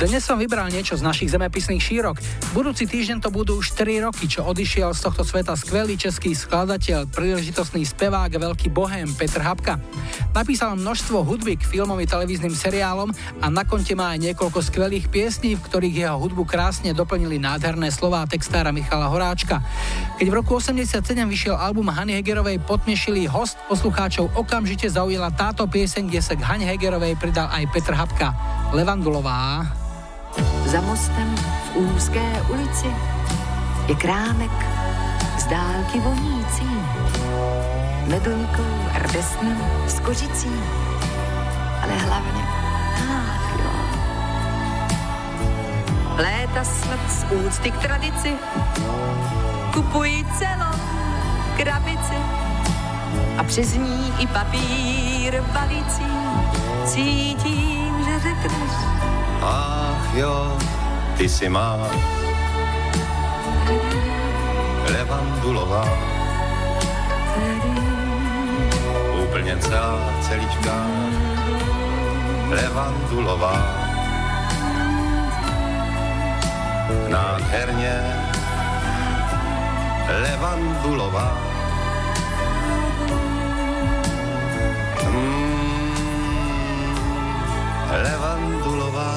[0.00, 2.18] Dnes som vybral niečo z našich zemepisných šírok.
[2.50, 7.06] Budúci týždeň to budú už 4 roky, čo odišiel z tohto sveta skvelý český skladateľ,
[7.14, 9.78] príležitostný spevák veľký bohem Petr Habka.
[10.34, 15.54] Napísal množstvo hudby k filmovým televíznym seriálom a na konte má aj niekoľko skvelých piesní,
[15.54, 19.62] v ktorých jeho hudbu krásne doplnili nádherné slová textára Michala Horáčka.
[20.20, 21.00] Keď v roku 87
[21.32, 26.68] vyšiel album Hany Hegerovej Potnešilý host, poslucháčov okamžite zaujala táto pieseň, kde sa k Hani
[26.68, 28.36] Hegerovej pridal aj Petr Habka.
[28.76, 29.64] Levandulová.
[30.68, 31.24] Za mostem
[31.72, 32.20] v úzké
[32.52, 32.92] ulici
[33.88, 34.52] je krámek
[35.40, 36.68] z dálky vonící.
[38.12, 38.72] Meduňkou,
[39.08, 39.56] rdesnem,
[39.88, 40.52] s kožicí,
[41.80, 42.44] ale hlavně,
[43.08, 43.72] ach jo.
[46.20, 48.36] Léta snad z úcty k tradici
[49.72, 50.80] kupují celou
[51.56, 52.16] krabici
[53.38, 56.06] a přes ní i papír balící.
[56.84, 58.72] Cítím, že řekneš,
[59.42, 60.58] Ach jo,
[61.16, 61.76] ty si má
[64.92, 65.84] levandulová.
[69.22, 70.86] Úplně celá celička
[72.50, 73.56] levandulová.
[77.08, 78.29] Nádherně
[80.10, 81.38] levandulová.
[85.06, 85.90] Mm,
[88.02, 89.14] levandulová.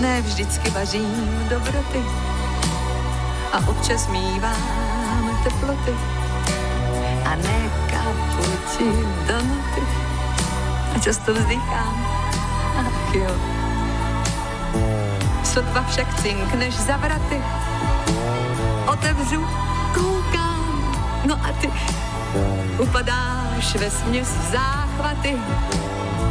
[0.00, 2.02] ne vždycky vařím dobroty
[3.52, 5.94] a občas mívám teploty
[7.24, 8.44] a nekapu
[8.76, 8.84] ti
[9.26, 10.05] do noty
[11.06, 11.94] často vzdychám,
[12.82, 13.30] ach jo.
[15.46, 17.38] Sotva však cinkneš za vraty,
[18.90, 19.46] otevřu,
[19.94, 20.66] koukám,
[21.26, 21.70] no a ty
[22.78, 25.36] upadáš ve směs v záchvaty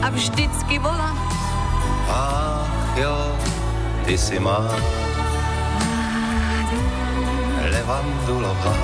[0.03, 1.15] a vždycky volá.
[2.11, 3.31] Ach jo,
[4.05, 4.75] ty si má
[7.71, 8.75] levandulová.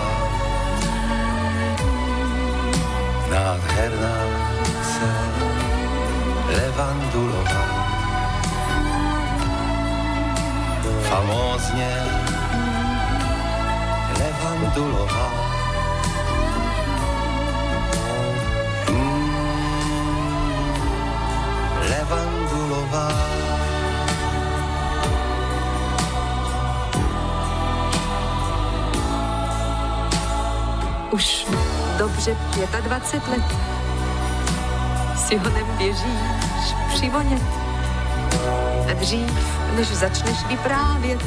[3.27, 4.40] Nádherná
[6.91, 7.63] levandulová.
[11.09, 11.91] Famózně
[14.19, 15.31] levandulová.
[18.89, 19.31] Mm.
[31.11, 31.45] Už
[31.97, 32.37] dobře
[32.81, 33.55] 25 let
[35.15, 36.40] si ho neběžíš
[36.93, 37.41] přivonět.
[38.89, 41.25] A dřív, než začneš vyprávět,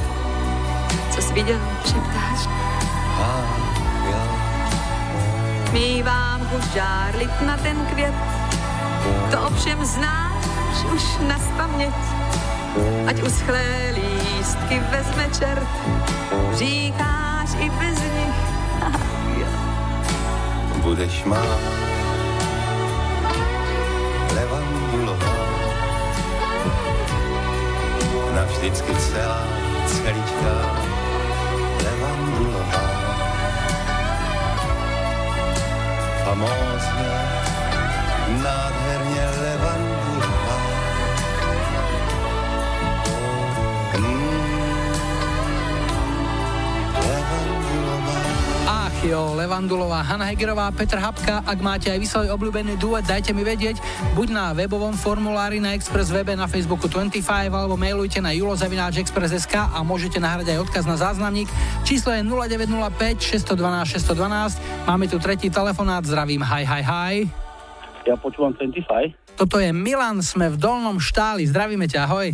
[1.10, 2.48] co jsi viděl, šeptáš.
[5.72, 8.14] Mívám chuť žárlit na ten květ,
[9.30, 10.44] to ovšem znáš
[10.94, 11.94] už na spaměť.
[13.06, 15.68] Ať uschlé lístky vezme čert,
[16.54, 18.34] říkáš i bez nich.
[20.82, 21.84] budeš má
[28.64, 29.44] Navždycky celá,
[29.86, 30.56] celičká
[31.84, 32.84] levandulová.
[36.24, 37.12] Famózně,
[38.42, 38.63] nádherně
[49.05, 51.44] jo, Levandulová, Hanna Hegerová, Petr Hapka.
[51.44, 53.76] Ak máte aj vy svoj obľúbený duet, dajte mi vedieť,
[54.16, 57.20] buď na webovom formulári na Express webe na Facebooku 25
[57.52, 61.52] alebo mailujte na julozavináčexpress.sk a môžete nahrať aj odkaz na záznamník.
[61.84, 64.88] Číslo je 0905 612 612.
[64.88, 67.14] Máme tu tretí telefonát, zdravím, hi, hi, hi.
[68.09, 69.36] Ja počúvam 25.
[69.36, 72.28] Toto je Milan, sme v Dolnom štáli, zdravíme ťa, ahoj.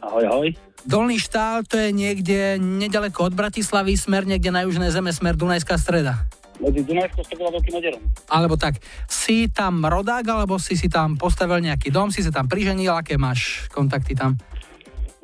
[0.00, 0.65] Ahoj, ahoj.
[0.86, 5.74] Dolný štál to je niekde nedaleko od Bratislavy, smer niekde na južnej zeme, smer Dunajská
[5.82, 6.30] streda.
[6.62, 8.02] Medzi Dunajskou stredou a Veľkým Oderom.
[8.30, 8.78] Alebo tak,
[9.10, 13.18] si tam rodák, alebo si si tam postavil nejaký dom, si sa tam priženil, aké
[13.18, 14.38] máš kontakty tam?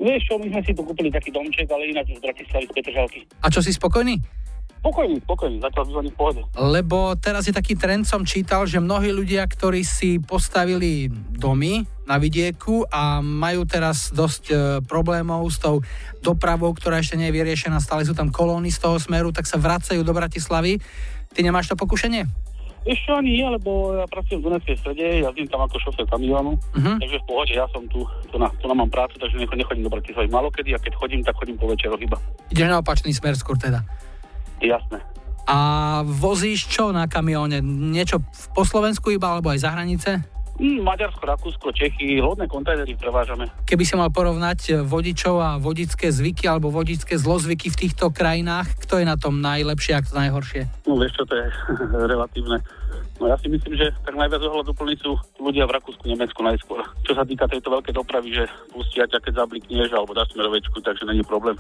[0.03, 3.21] Vieš čo, my sme si tu kúpili taký domček, ale ináč z Bratislavy z Petržalky.
[3.39, 4.19] A čo si spokojný?
[4.83, 6.41] Spokojný, spokojný, zatiaľ bývaní v pohode.
[6.53, 12.19] Lebo teraz je taký trend, som čítal, že mnohí ľudia, ktorí si postavili domy na
[12.19, 15.87] vidieku a majú teraz dosť e, problémov s tou
[16.19, 19.55] dopravou, ktorá ešte nie je vyriešená, stále sú tam kolóny z toho smeru, tak sa
[19.55, 20.83] vracajú do Bratislavy.
[21.31, 22.27] Ty nemáš to pokušenie?
[22.83, 26.99] Ešte ani nie, lebo ja pracujem v Dunajskej strede, jazdím tam ako šofér kamionu, Mhm.
[26.99, 29.87] takže v pohode, ja som tu, tu, na, tu na mám prácu, takže necho- nechodím
[29.87, 32.19] do Bratislavy malokedy a keď chodím, tak chodím po večeroch iba.
[32.51, 33.87] Ideš na opačný smer skôr teda.
[34.63, 35.03] Jasné.
[35.51, 35.59] A
[36.07, 37.59] vozíš čo na kamióne?
[37.67, 38.23] Niečo
[38.55, 40.23] po Slovensku iba, alebo aj za hranice?
[40.63, 43.51] Mm, Maďarsko, Rakúsko, Čechy, hodné kontajnery prevážame.
[43.67, 48.79] Keby si mal porovnať e, vodičov a vodické zvyky alebo vodické zlozvyky v týchto krajinách,
[48.87, 50.63] kto je na tom najlepšie a kto najhoršie?
[50.87, 51.47] No vieš čo, to je
[52.13, 52.63] relatívne.
[53.19, 56.85] No ja si myslím, že tak najviac ohľadu plní sú ľudia v Rakúsku, Nemecku najskôr.
[57.03, 61.09] Čo sa týka tejto veľkej dopravy, že pustia ťa, keď zablikneš alebo dáš smerovečku, takže
[61.09, 61.57] není problém.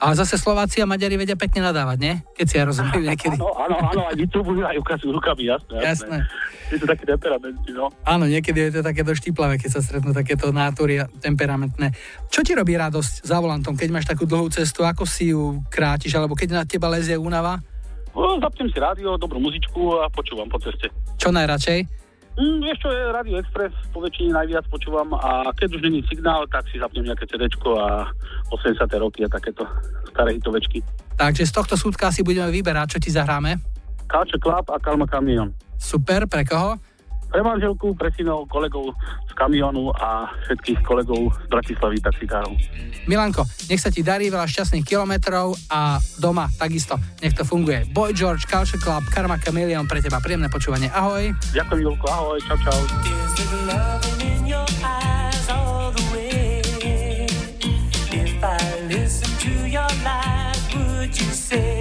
[0.00, 2.14] A zase Slováci a Maďari vedia pekne nadávať, nie?
[2.32, 3.36] Keď si ja rozumiem niekedy.
[3.36, 6.16] Áno, áno, áno, aj vytrubujú, aj ukazujú rukami, jasné, jasné.
[6.24, 6.72] Jasné.
[6.72, 7.92] Je to taký temperamenty, no.
[8.08, 11.92] Áno, niekedy je to takéto štiplavé, keď sa stretnú takéto nátory a temperamentné.
[12.32, 16.16] Čo ti robí radosť za volantom, keď máš takú dlhú cestu, ako si ju krátiš,
[16.16, 17.60] alebo keď na teba lezie únava?
[18.16, 20.88] No, zapnem si rádio, dobrú muzičku a počúvam po ceste.
[21.20, 22.09] Čo najradšej?
[22.38, 26.46] Mm, vieš čo, je Radio Express, po väčšine najviac počúvam a keď už není signál,
[26.46, 28.06] tak si zapnem nejaké CD a
[28.54, 28.86] 80.
[29.02, 29.66] roky a takéto
[30.10, 30.78] staré hitovečky.
[31.18, 33.58] Takže z tohto súdka si budeme vyberať, čo ti zahráme.
[34.06, 35.50] Culture Club a Kalma Kamion.
[35.78, 36.78] Super, pre koho?
[37.30, 38.90] Pre manželku, pre synov, kolegov
[39.30, 42.52] z kamionu a všetkých kolegov z Bratislavy taxikárov.
[43.06, 47.86] Milanko, nech sa ti darí veľa šťastných kilometrov a doma takisto, nech to funguje.
[47.94, 50.90] Boy George, Culture Club, Karma Chameleon, pre teba príjemné počúvanie.
[50.90, 51.30] Ahoj.
[51.54, 52.78] Ďakujem, Julko, ahoj, čau, čau.
[58.10, 58.58] If I
[58.90, 61.79] listen to your lies, would you say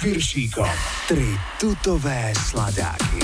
[0.00, 0.72] Piršíkom.
[1.04, 3.20] Tri tutové sladáky.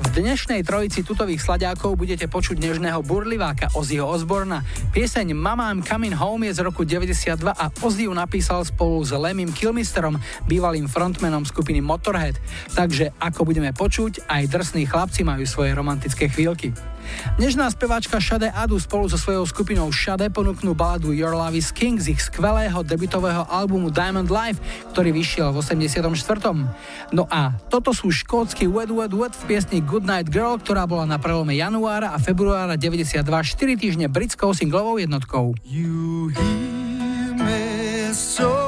[0.00, 4.62] V dnešnej trojici tutových sladákov budete počuť nežného burliváka Ozzyho Osborna.
[4.94, 9.10] Pieseň Mama I'm Coming Home je z roku 92 a Ozzy ju napísal spolu s
[9.10, 10.14] Lemim Kilmisterom,
[10.46, 12.38] bývalým frontmanom skupiny Motorhead.
[12.70, 16.70] Takže ako budeme počuť, aj drsní chlapci majú svoje romantické chvíľky.
[17.40, 21.96] Nežná speváčka Shade Adu spolu so svojou skupinou Shade ponúknú baladu Your Love is King
[21.96, 24.60] z ich skvelého debutového albumu Diamond Life,
[24.92, 26.04] ktorý vyšiel v 84.
[27.16, 31.08] No a toto sú škótsky Wet Wet Wet v piesni Good Night Girl, ktorá bola
[31.08, 35.56] na prelome januára a februára 92 4 týždne britskou singlovou jednotkou.
[35.64, 38.59] You hear me so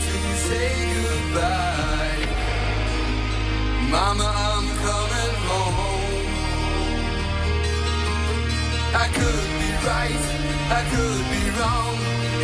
[0.00, 2.26] say goodbye.
[3.90, 6.26] Mama, I'm coming home.
[8.94, 10.24] I could be right,
[10.78, 11.96] I could be wrong.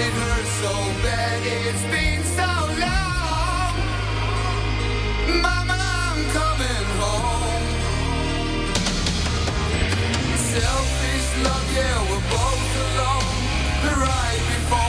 [0.04, 0.74] It hurts so
[1.04, 2.50] bad, it's been so
[2.84, 3.74] long.
[5.42, 7.64] Mama, I'm coming home.
[10.52, 13.30] Selfish love, yeah, we're both alone.
[13.84, 14.81] The ride before.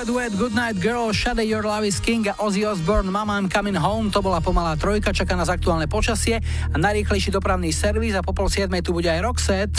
[0.00, 3.36] Wet, Wet, Wet, Good Night Girl, Shade Your Love is King a Ozzy Osbourne, Mama
[3.36, 6.40] I'm Coming Home, to bola pomalá trojka, čaká nás aktuálne počasie
[6.72, 9.76] a najrýchlejší dopravný servis a po pol siedmej tu bude aj Roxette.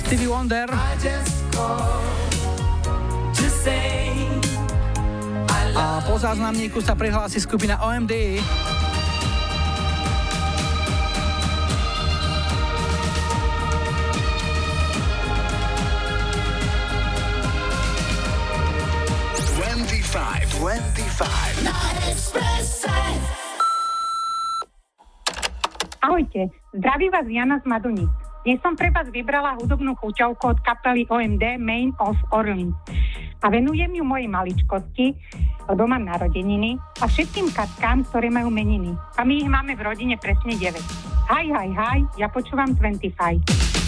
[0.00, 0.72] Stevie Wonder.
[5.76, 8.40] A po záznamníku sa prihlási skupina OMD.
[20.00, 21.60] 25.
[21.60, 21.76] Na
[26.00, 28.08] Ahojte, zdraví vás Jana z Madunic.
[28.40, 32.72] Dnes som pre vás vybrala hudobnú chuťovku od kapely OMD Main of Orleans.
[33.44, 35.12] A venujem ju mojej maličkosti,
[35.68, 38.96] lebo mám narodeniny, a všetkým katkám, ktoré majú meniny.
[39.20, 40.80] A my ich máme v rodine presne 9.
[41.28, 43.79] Haj, haj, haj, ja počúvam 25.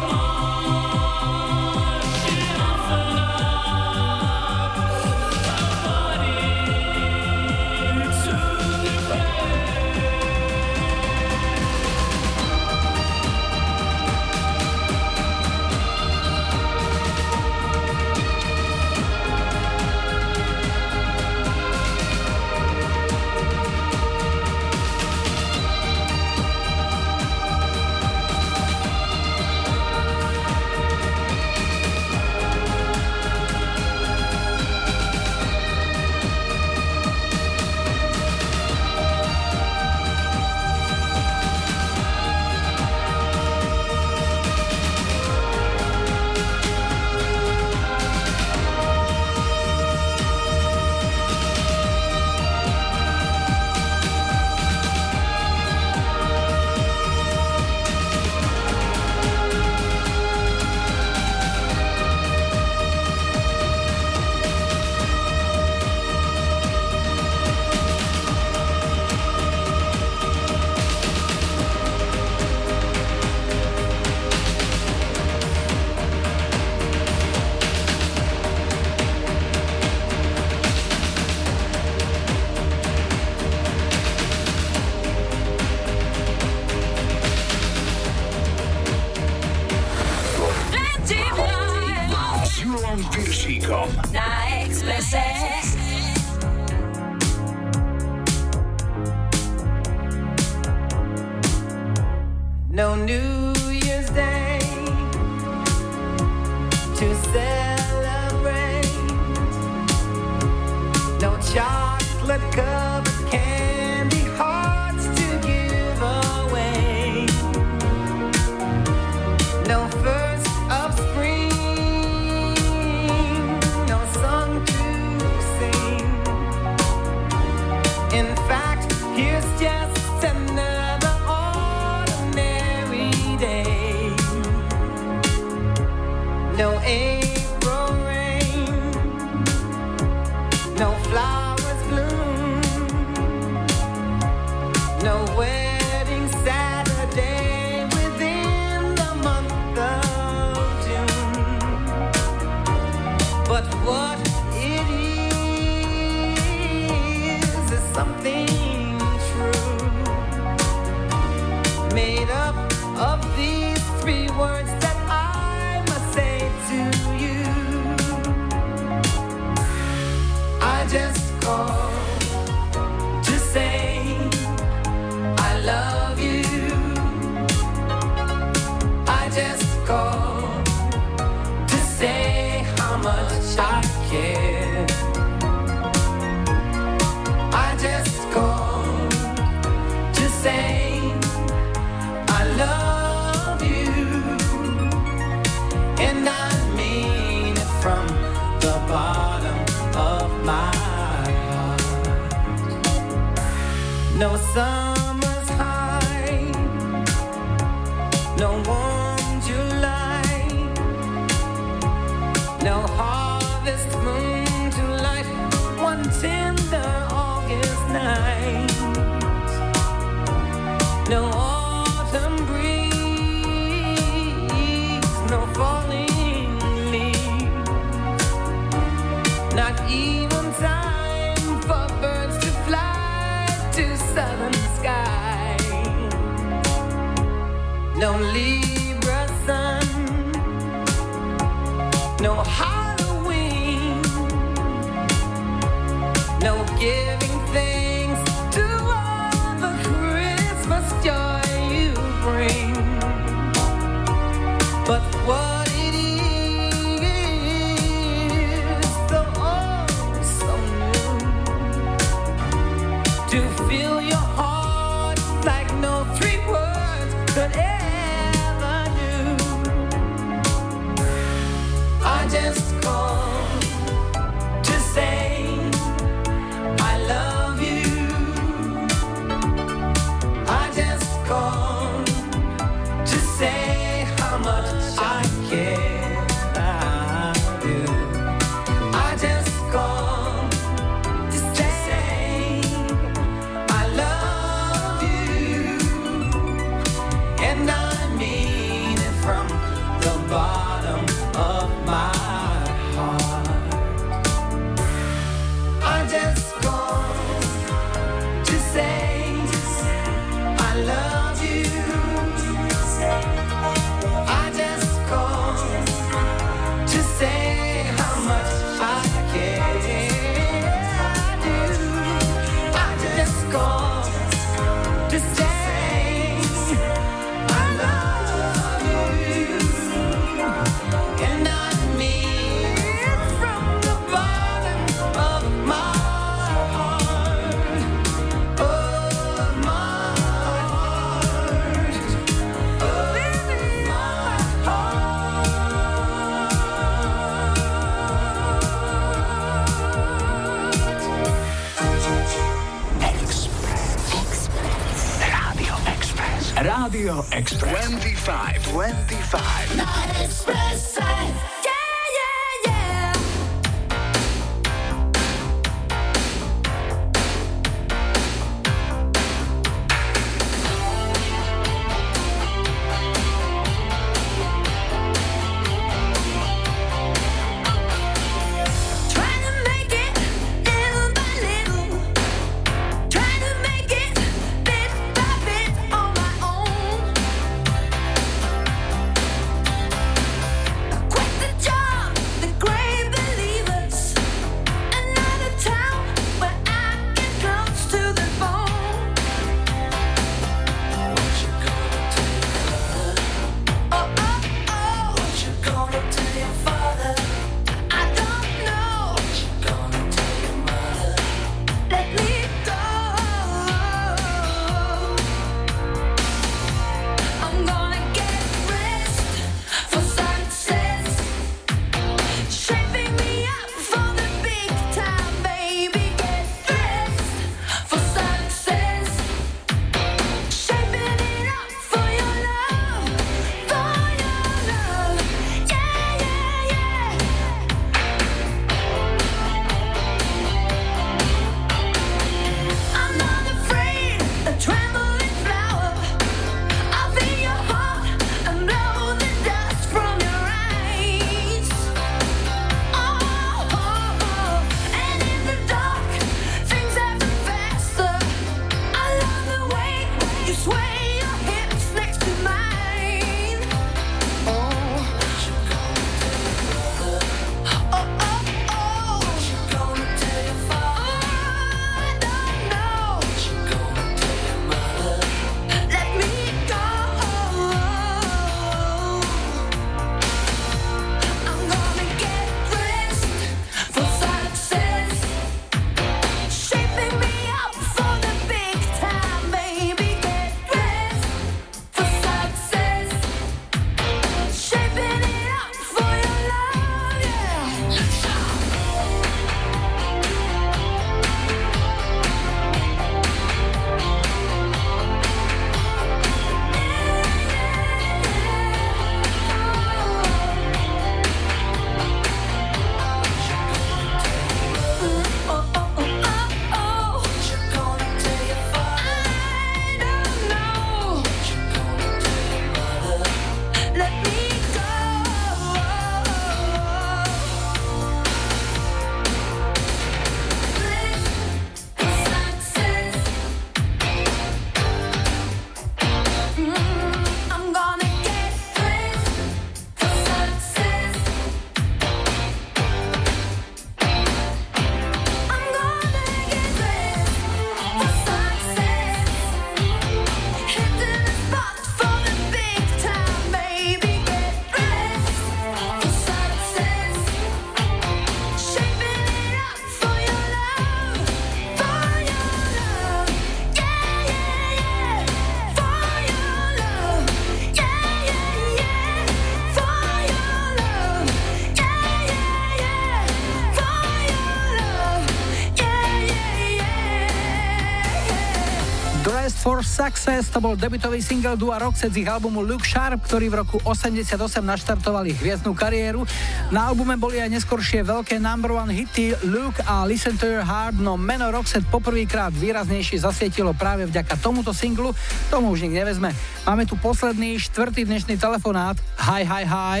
[580.28, 583.80] Success to bol debutový single Dua Roxette z ich albumu Luke Sharp, ktorý v roku
[583.80, 586.28] 88 naštartovali hviezdnu kariéru.
[586.68, 591.00] Na albume boli aj neskoršie veľké number one hity Luke a Listen to Your Heart,
[591.00, 595.16] no meno Roxette poprvýkrát výraznejšie zasvietilo práve vďaka tomuto singlu.
[595.48, 596.36] Tomu už nik nevezme.
[596.68, 599.00] Máme tu posledný, štvrtý dnešný telefonát.
[599.32, 600.00] Hi, hi, hi.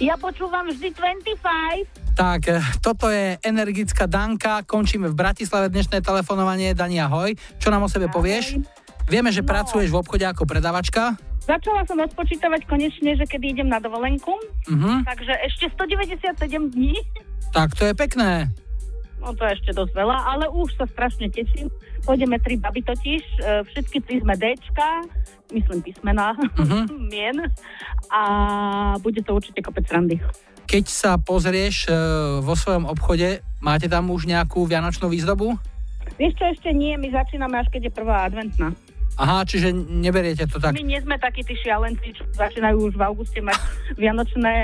[0.00, 2.16] Ja počúvam vždy 25.
[2.16, 6.72] Tak, eh, toto je energická Danka, končíme v Bratislave dnešné telefonovanie.
[6.72, 7.36] Dani, ahoj.
[7.60, 8.16] Čo nám o sebe ahoj.
[8.16, 8.77] povieš?
[9.08, 9.48] Vieme, že no.
[9.48, 11.16] pracuješ v obchode ako predavačka.
[11.48, 14.36] Začala som odpočítavať konečne, že kedy idem na dovolenku,
[14.68, 15.00] uh-huh.
[15.08, 16.92] takže ešte 197 dní.
[17.56, 18.52] Tak to je pekné.
[19.24, 21.72] No to je ešte dosť veľa, ale už sa strašne teším.
[22.04, 25.08] Pôjdeme tri baby totiž, e, všetky tri sme Dčka,
[25.56, 26.84] myslím písmená, uh-huh.
[27.12, 27.48] mien
[28.12, 28.22] a
[29.00, 30.20] bude to určite kopec randy.
[30.68, 31.96] Keď sa pozrieš e,
[32.44, 35.56] vo svojom obchode, máte tam už nejakú vianočnú výzdobu?
[36.20, 38.76] Vieš čo, ešte nie, my začíname až keď je prvá adventná.
[39.18, 40.78] Aha, čiže neberiete to tak?
[40.78, 43.58] My nie sme takí tí šialenci, čo začínajú už v auguste mať
[43.98, 44.54] vianočné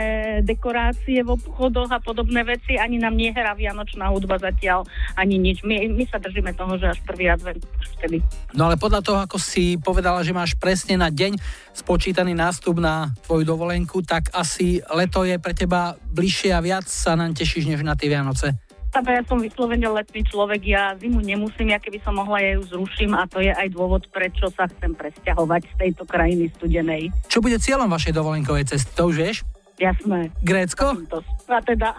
[0.47, 2.79] dekorácie v obchodoch a podobné veci.
[2.79, 4.87] Ani nám nehrá vianočná hudba zatiaľ,
[5.19, 5.67] ani nič.
[5.67, 7.67] My, my sa držíme toho, že až prvý advent
[7.99, 8.23] vtedy.
[8.55, 11.35] No ale podľa toho, ako si povedala, že máš presne na deň
[11.75, 17.19] spočítaný nástup na tvoju dovolenku, tak asi leto je pre teba bližšie a viac sa
[17.19, 18.64] nám tešíš, než na tie Vianoce
[19.03, 23.19] ja som vyslovene letný človek, ja zimu nemusím, ja keby som mohla, ja ju zruším
[23.19, 27.11] a to je aj dôvod, prečo sa chcem presťahovať z tejto krajiny studenej.
[27.27, 29.37] Čo bude cieľom vašej dovolenkovej cesty, to už vieš?
[29.83, 30.31] Jasné.
[30.47, 30.95] Grécko?
[30.95, 31.27] Zakynthos.
[31.51, 31.99] A teda.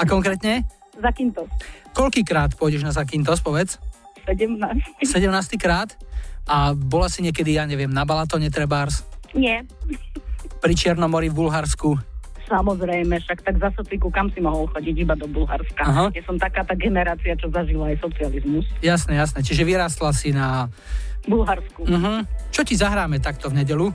[0.00, 0.64] A konkrétne?
[0.96, 1.52] Zakynthos.
[1.92, 3.76] Koľkýkrát pôjdeš na Zakynthos, povedz?
[4.24, 5.04] 17.
[5.04, 5.92] 17 krát?
[6.48, 9.04] A bola si niekedy, ja neviem, na Balatone Trebárs?
[9.36, 9.68] Nie.
[10.64, 12.09] Pri Čiernomori v Bulharsku?
[12.50, 15.86] Samozrejme, však tak za sociku, kam si mohol chodiť iba do Bulharska.
[15.86, 16.06] Aha.
[16.10, 18.66] Ja som taká tá generácia, čo zažila aj socializmus.
[18.82, 19.46] Jasné, jasné.
[19.46, 20.66] Čiže vyrastla si na...
[21.30, 21.86] Bulharsku.
[21.86, 22.26] Uh-huh.
[22.50, 23.86] Čo ti zahráme takto v nedelu?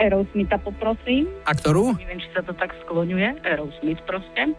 [0.00, 1.30] Aerosmitha poprosím.
[1.46, 1.94] A ktorú?
[1.94, 3.44] Neviem, či sa to tak skloňuje.
[3.46, 4.56] Aerosmith proste.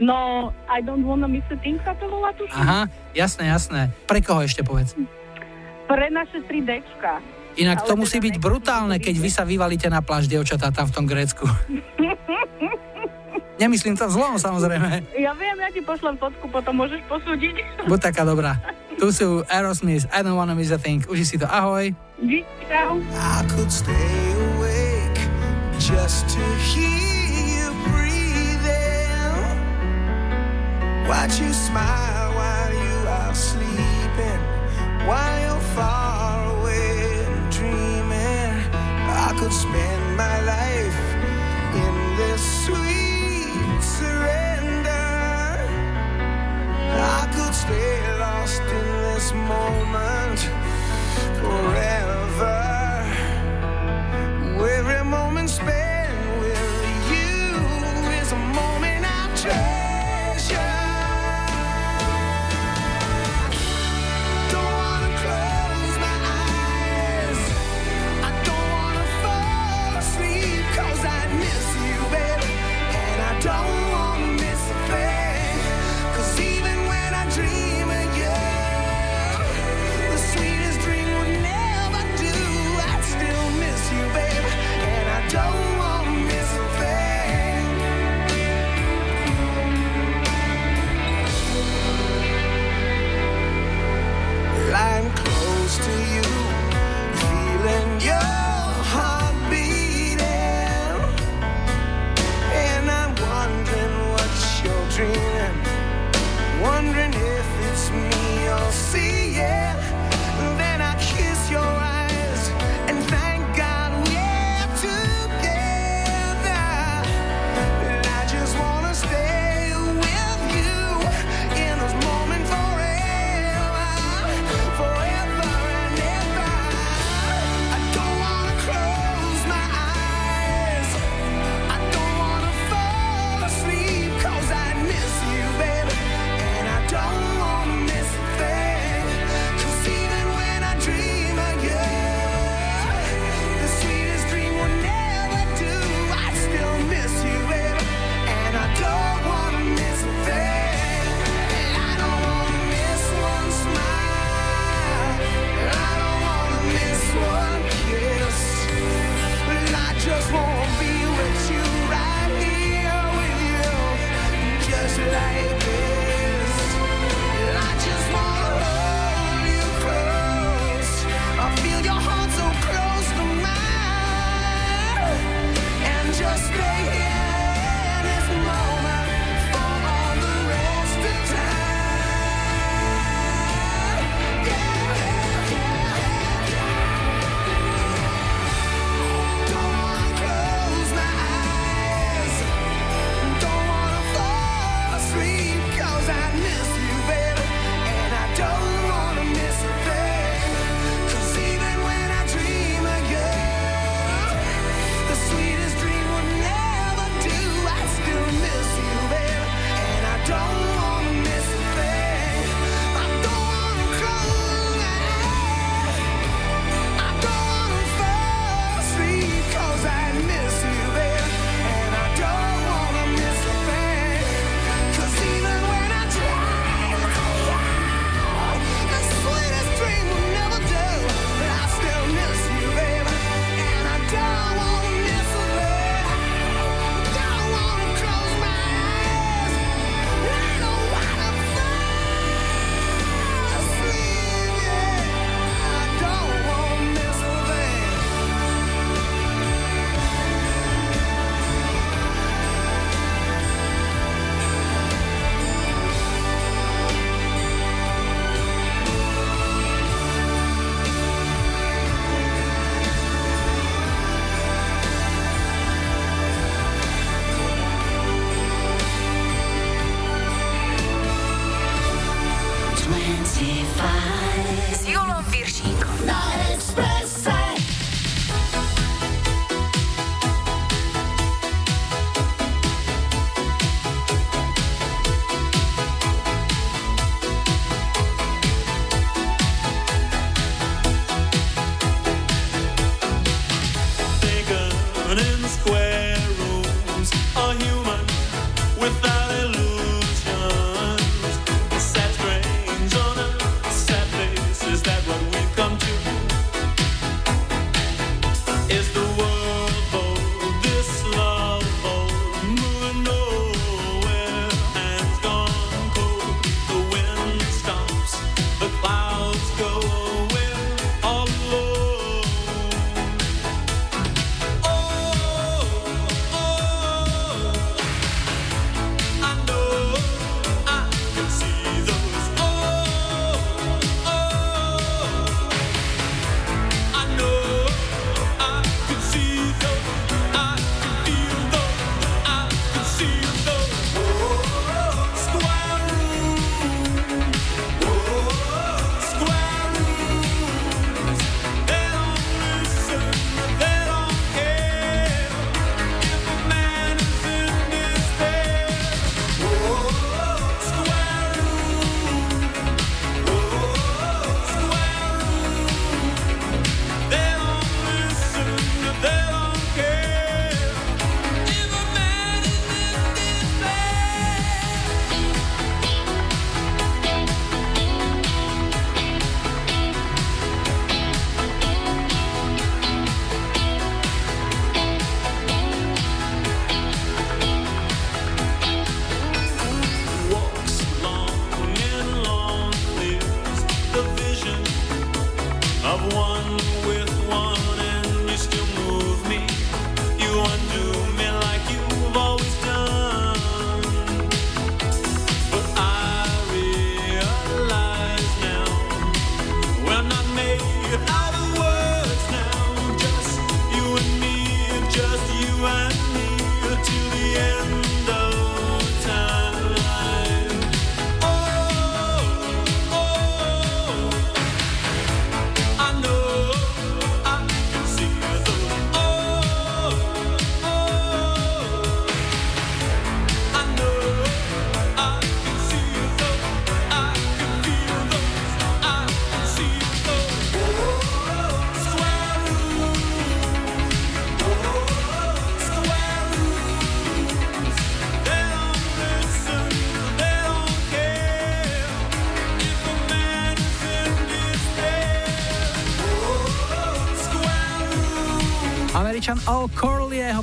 [0.00, 2.46] No, I don't wanna miss a thing sa to volá tu.
[2.54, 3.92] Aha, jasné, jasné.
[4.08, 4.96] Pre koho ešte povedz?
[5.90, 7.35] Pre naše 3Dčka.
[7.56, 11.04] Inak to musí byť brutálne, keď vy sa vyvalíte na pláž, dievčatá, tam v tom
[11.08, 11.48] Grécku.
[13.56, 15.16] Nemyslím to zlom, samozrejme.
[15.16, 17.88] Ja viem, ja ti pošlem fotku, potom môžeš posúdiť.
[17.88, 18.60] Buď taká dobrá.
[19.00, 21.00] Tu sú Aerosmith, I don't wanna miss a thing.
[21.08, 21.96] Uži si to, ahoj.
[22.68, 23.00] Čau.
[23.16, 24.20] I could stay
[24.52, 25.20] awake
[25.80, 29.56] just to hear you breathing.
[31.08, 34.40] Watch you smile while you are sleeping.
[35.08, 36.15] While you're far
[39.28, 41.00] I could spend my life
[41.84, 44.88] in this sweet surrender.
[47.18, 50.38] I could stay lost in this moment
[51.42, 52.54] forever.
[54.78, 54.95] Every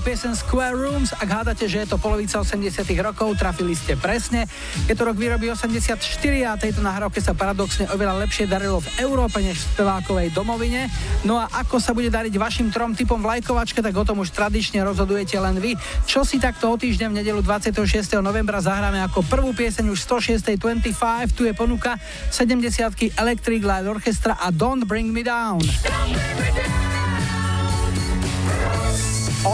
[0.04, 1.16] piesen Square Rooms.
[1.16, 4.44] Ak hádate, že je to polovica 80 rokov, trafili ste presne.
[4.84, 5.96] Je to rok výroby 84
[6.44, 10.92] a tejto nahrávke sa paradoxne oveľa lepšie darilo v Európe než v spevákovej domovine.
[11.24, 14.84] No a ako sa bude dariť vašim trom typom vlajkovačke, tak o tom už tradične
[14.84, 15.80] rozhodujete len vy.
[16.04, 17.80] Čo si takto o týždeň v nedelu 26.
[18.20, 21.32] novembra zahráme ako prvú pieseň už 106.25.
[21.32, 21.96] Tu je ponuka
[22.28, 25.64] 70 Electric Light Orchestra a Don't Bring Me Down.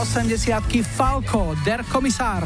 [0.09, 2.41] 80 Falco, Der Kommissar.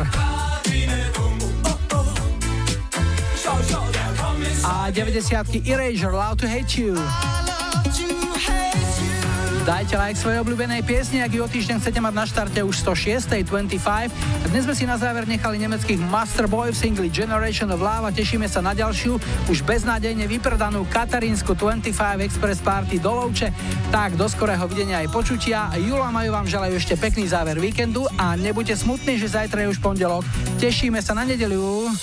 [4.64, 7.00] A 90 Erasure, Loud to Hate You.
[9.64, 14.12] Dajte like svojej obľúbenej piesni, ak ju o týždeň chcete mať na štarte už 106.25.
[14.12, 18.04] A dnes sme si na záver nechali nemeckých Master Boy v singli Generation of Love
[18.04, 19.16] a tešíme sa na ďalšiu,
[19.48, 21.96] už beznádejne vypredanú Katarínsku 25
[22.28, 23.56] Express Party do Lovče.
[23.94, 25.70] Tak, do skorého videnia aj počutia.
[25.78, 29.78] Jula majú vám želajú ešte pekný záver víkendu a nebuďte smutní, že zajtra je už
[29.78, 30.26] pondelok.
[30.58, 31.94] Tešíme sa na nedeliu.